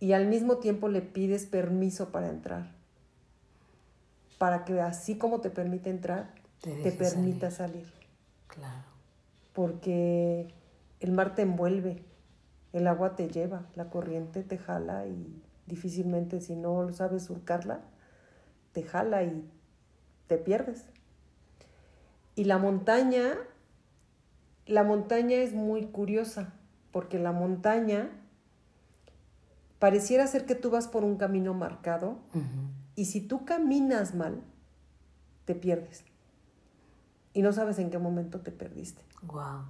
[0.00, 2.72] Y al mismo tiempo le pides permiso para entrar.
[4.38, 7.92] Para que así como te permite entrar, te, permita salir.
[8.48, 8.88] Claro.
[9.52, 10.52] Porque
[10.98, 12.02] el mar te envuelve,
[12.72, 17.80] el agua te lleva, la corriente te jala y difícilmente si no sabes surcarla,
[18.72, 19.48] te jala y
[20.26, 20.86] te pierdes.
[22.34, 23.34] Y la montaña
[24.70, 26.52] la montaña es muy curiosa,
[26.92, 28.08] porque la montaña
[29.80, 32.18] pareciera ser que tú vas por un camino marcado
[32.94, 34.42] y si tú caminas mal,
[35.44, 36.04] te pierdes.
[37.32, 39.02] Y no sabes en qué momento te perdiste.
[39.22, 39.64] Wow.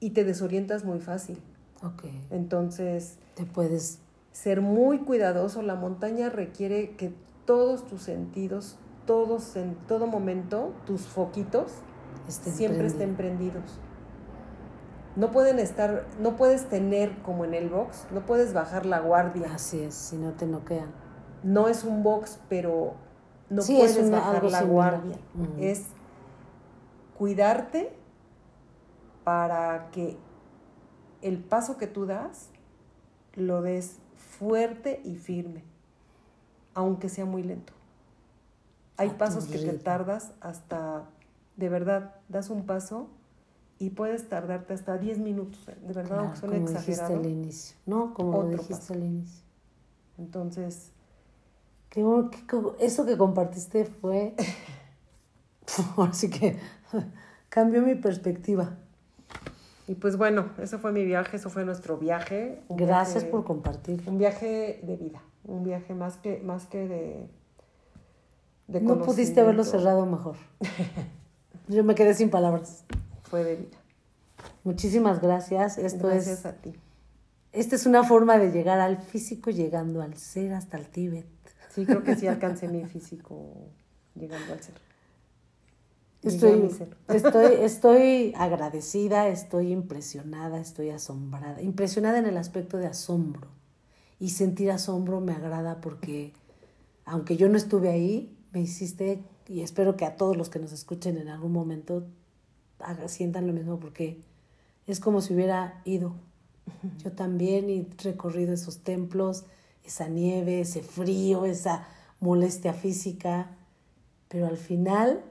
[0.00, 1.40] Y te desorientas muy fácil.
[1.82, 2.04] Ok.
[2.30, 3.18] Entonces.
[3.34, 4.00] Te puedes.
[4.32, 5.62] Ser muy cuidadoso.
[5.62, 7.12] La montaña requiere que
[7.44, 11.72] todos tus sentidos, todos en todo momento, tus foquitos,
[12.28, 13.78] siempre estén prendidos.
[15.16, 19.52] No pueden estar, no puedes tener como en el box, no puedes bajar la guardia.
[19.52, 20.92] Así es, si no te noquean.
[21.42, 22.94] No es un box, pero
[23.50, 25.16] no puedes bajar la guardia.
[25.58, 25.86] Es
[27.16, 27.92] cuidarte
[29.24, 30.16] para que
[31.20, 32.50] el paso que tú das
[33.34, 35.64] lo des fuerte y firme,
[36.74, 37.72] aunque sea muy lento.
[38.96, 41.04] Hay pasos que te tardas hasta
[41.58, 43.08] de verdad, das un paso
[43.80, 45.76] y puedes tardarte hasta 10 minutos, ¿eh?
[45.82, 48.14] de verdad, aunque suene como Dijiste al inicio, ¿no?
[48.14, 49.44] Como lo dijiste al inicio.
[50.16, 50.92] Entonces...
[51.90, 52.04] Qué,
[52.78, 54.34] eso que compartiste fue...
[55.96, 56.58] Así que
[57.48, 58.76] cambió mi perspectiva.
[59.88, 62.62] Y pues bueno, eso fue mi viaje, eso fue nuestro viaje.
[62.68, 64.02] Gracias por compartir.
[64.06, 67.28] Un viaje de vida, un viaje más que, más que de,
[68.68, 70.36] de No pudiste haberlo cerrado mejor.
[71.68, 72.84] Yo me quedé sin palabras.
[73.24, 73.78] Fue de vida.
[74.64, 75.78] Muchísimas gracias.
[75.78, 76.74] Esto gracias a ti.
[77.52, 81.26] Esta es una forma de llegar al físico llegando al ser hasta el Tíbet.
[81.70, 83.70] Sí, creo que sí alcancé mi físico
[84.14, 84.74] llegando al ser.
[86.22, 86.68] Estoy,
[87.08, 91.62] estoy, estoy agradecida, estoy impresionada, estoy asombrada.
[91.62, 93.48] Impresionada en el aspecto de asombro.
[94.20, 96.32] Y sentir asombro me agrada porque,
[97.04, 100.72] aunque yo no estuve ahí, me hiciste y espero que a todos los que nos
[100.72, 102.06] escuchen en algún momento
[103.06, 104.20] sientan lo mismo porque
[104.86, 106.14] es como si hubiera ido.
[107.02, 109.44] Yo también y recorrido esos templos,
[109.84, 111.88] esa nieve, ese frío, esa
[112.20, 113.56] molestia física,
[114.28, 115.24] pero al final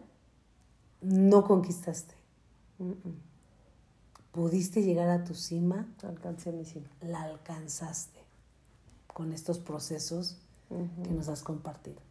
[1.01, 2.15] no conquistaste.
[4.31, 5.87] Pudiste llegar a tu cima.
[6.03, 6.89] Alcancé mi cima.
[7.01, 8.19] La alcanzaste
[9.07, 10.37] con estos procesos
[11.03, 12.06] que nos has compartido.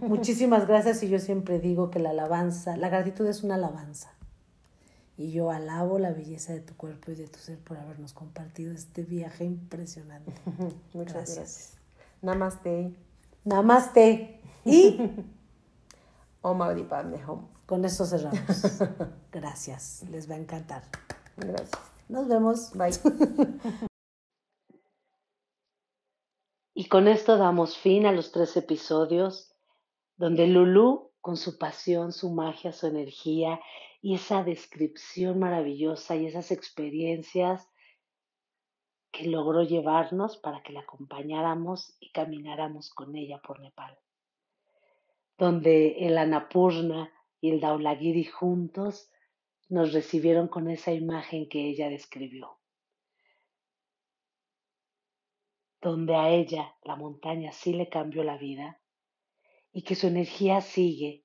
[0.00, 4.12] Muchísimas gracias y yo siempre digo que la alabanza, la gratitud es una alabanza.
[5.16, 8.72] Y yo alabo la belleza de tu cuerpo y de tu ser por habernos compartido
[8.72, 10.32] este viaje impresionante.
[10.94, 11.78] Muchas gracias.
[12.22, 12.94] Namaste.
[13.44, 14.40] Namaste.
[14.64, 14.98] Y
[16.42, 16.58] Om
[17.66, 18.82] Con esto cerramos.
[19.32, 20.04] Gracias.
[20.10, 20.82] Les va a encantar.
[21.36, 21.80] Gracias.
[22.08, 22.72] Nos vemos.
[22.74, 22.92] Bye.
[26.74, 29.54] Y con esto damos fin a los tres episodios
[30.18, 33.60] donde Lulu, con su pasión, su magia, su energía
[34.02, 37.68] y esa descripción maravillosa y esas experiencias
[39.10, 43.98] que logró llevarnos para que la acompañáramos y camináramos con ella por Nepal,
[45.38, 47.10] donde el Annapurna
[47.40, 49.10] y el Daulagiri juntos
[49.68, 52.58] nos recibieron con esa imagen que ella describió.
[55.80, 58.77] donde a ella la montaña sí le cambió la vida
[59.72, 61.24] y que su energía sigue,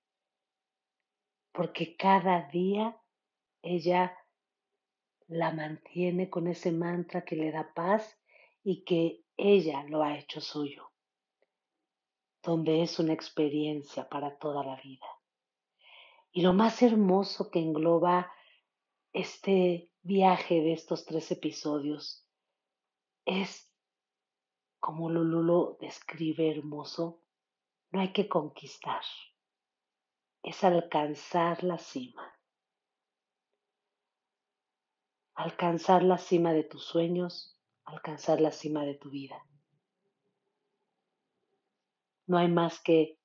[1.51, 2.99] porque cada día
[3.61, 4.17] ella
[5.27, 8.19] la mantiene con ese mantra que le da paz
[8.63, 10.91] y que ella lo ha hecho suyo,
[12.41, 15.07] donde es una experiencia para toda la vida.
[16.31, 18.31] Y lo más hermoso que engloba
[19.13, 22.27] este viaje de estos tres episodios
[23.25, 23.71] es,
[24.79, 27.22] como Lulu lo describe hermoso,
[27.93, 29.03] no hay que conquistar,
[30.41, 32.35] es alcanzar la cima.
[35.35, 39.45] Alcanzar la cima de tus sueños, alcanzar la cima de tu vida.
[42.25, 43.19] No hay más que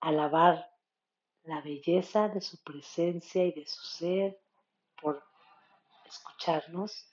[0.00, 0.74] alabar
[1.42, 4.40] la belleza de su presencia y de su ser
[4.98, 5.22] por
[6.06, 7.06] escucharnos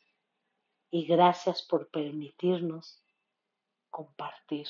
[0.90, 3.04] y gracias por permitirnos
[3.90, 4.68] compartir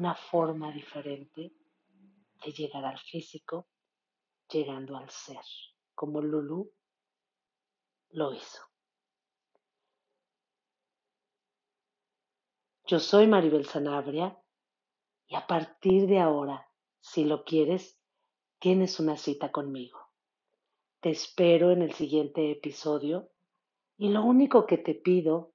[0.00, 1.52] una forma diferente
[2.42, 3.68] de llegar al físico,
[4.50, 5.44] llegando al ser,
[5.94, 6.72] como Lulu
[8.12, 8.62] lo hizo.
[12.86, 14.42] Yo soy Maribel Sanabria
[15.26, 16.66] y a partir de ahora,
[17.00, 18.00] si lo quieres,
[18.58, 20.00] tienes una cita conmigo.
[21.00, 23.30] Te espero en el siguiente episodio
[23.98, 25.52] y lo único que te pido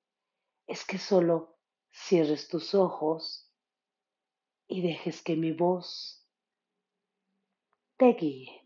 [0.67, 1.57] es que solo
[1.91, 3.44] cierres tus ojos
[4.67, 6.25] y dejes que mi voz
[7.97, 8.64] te guíe.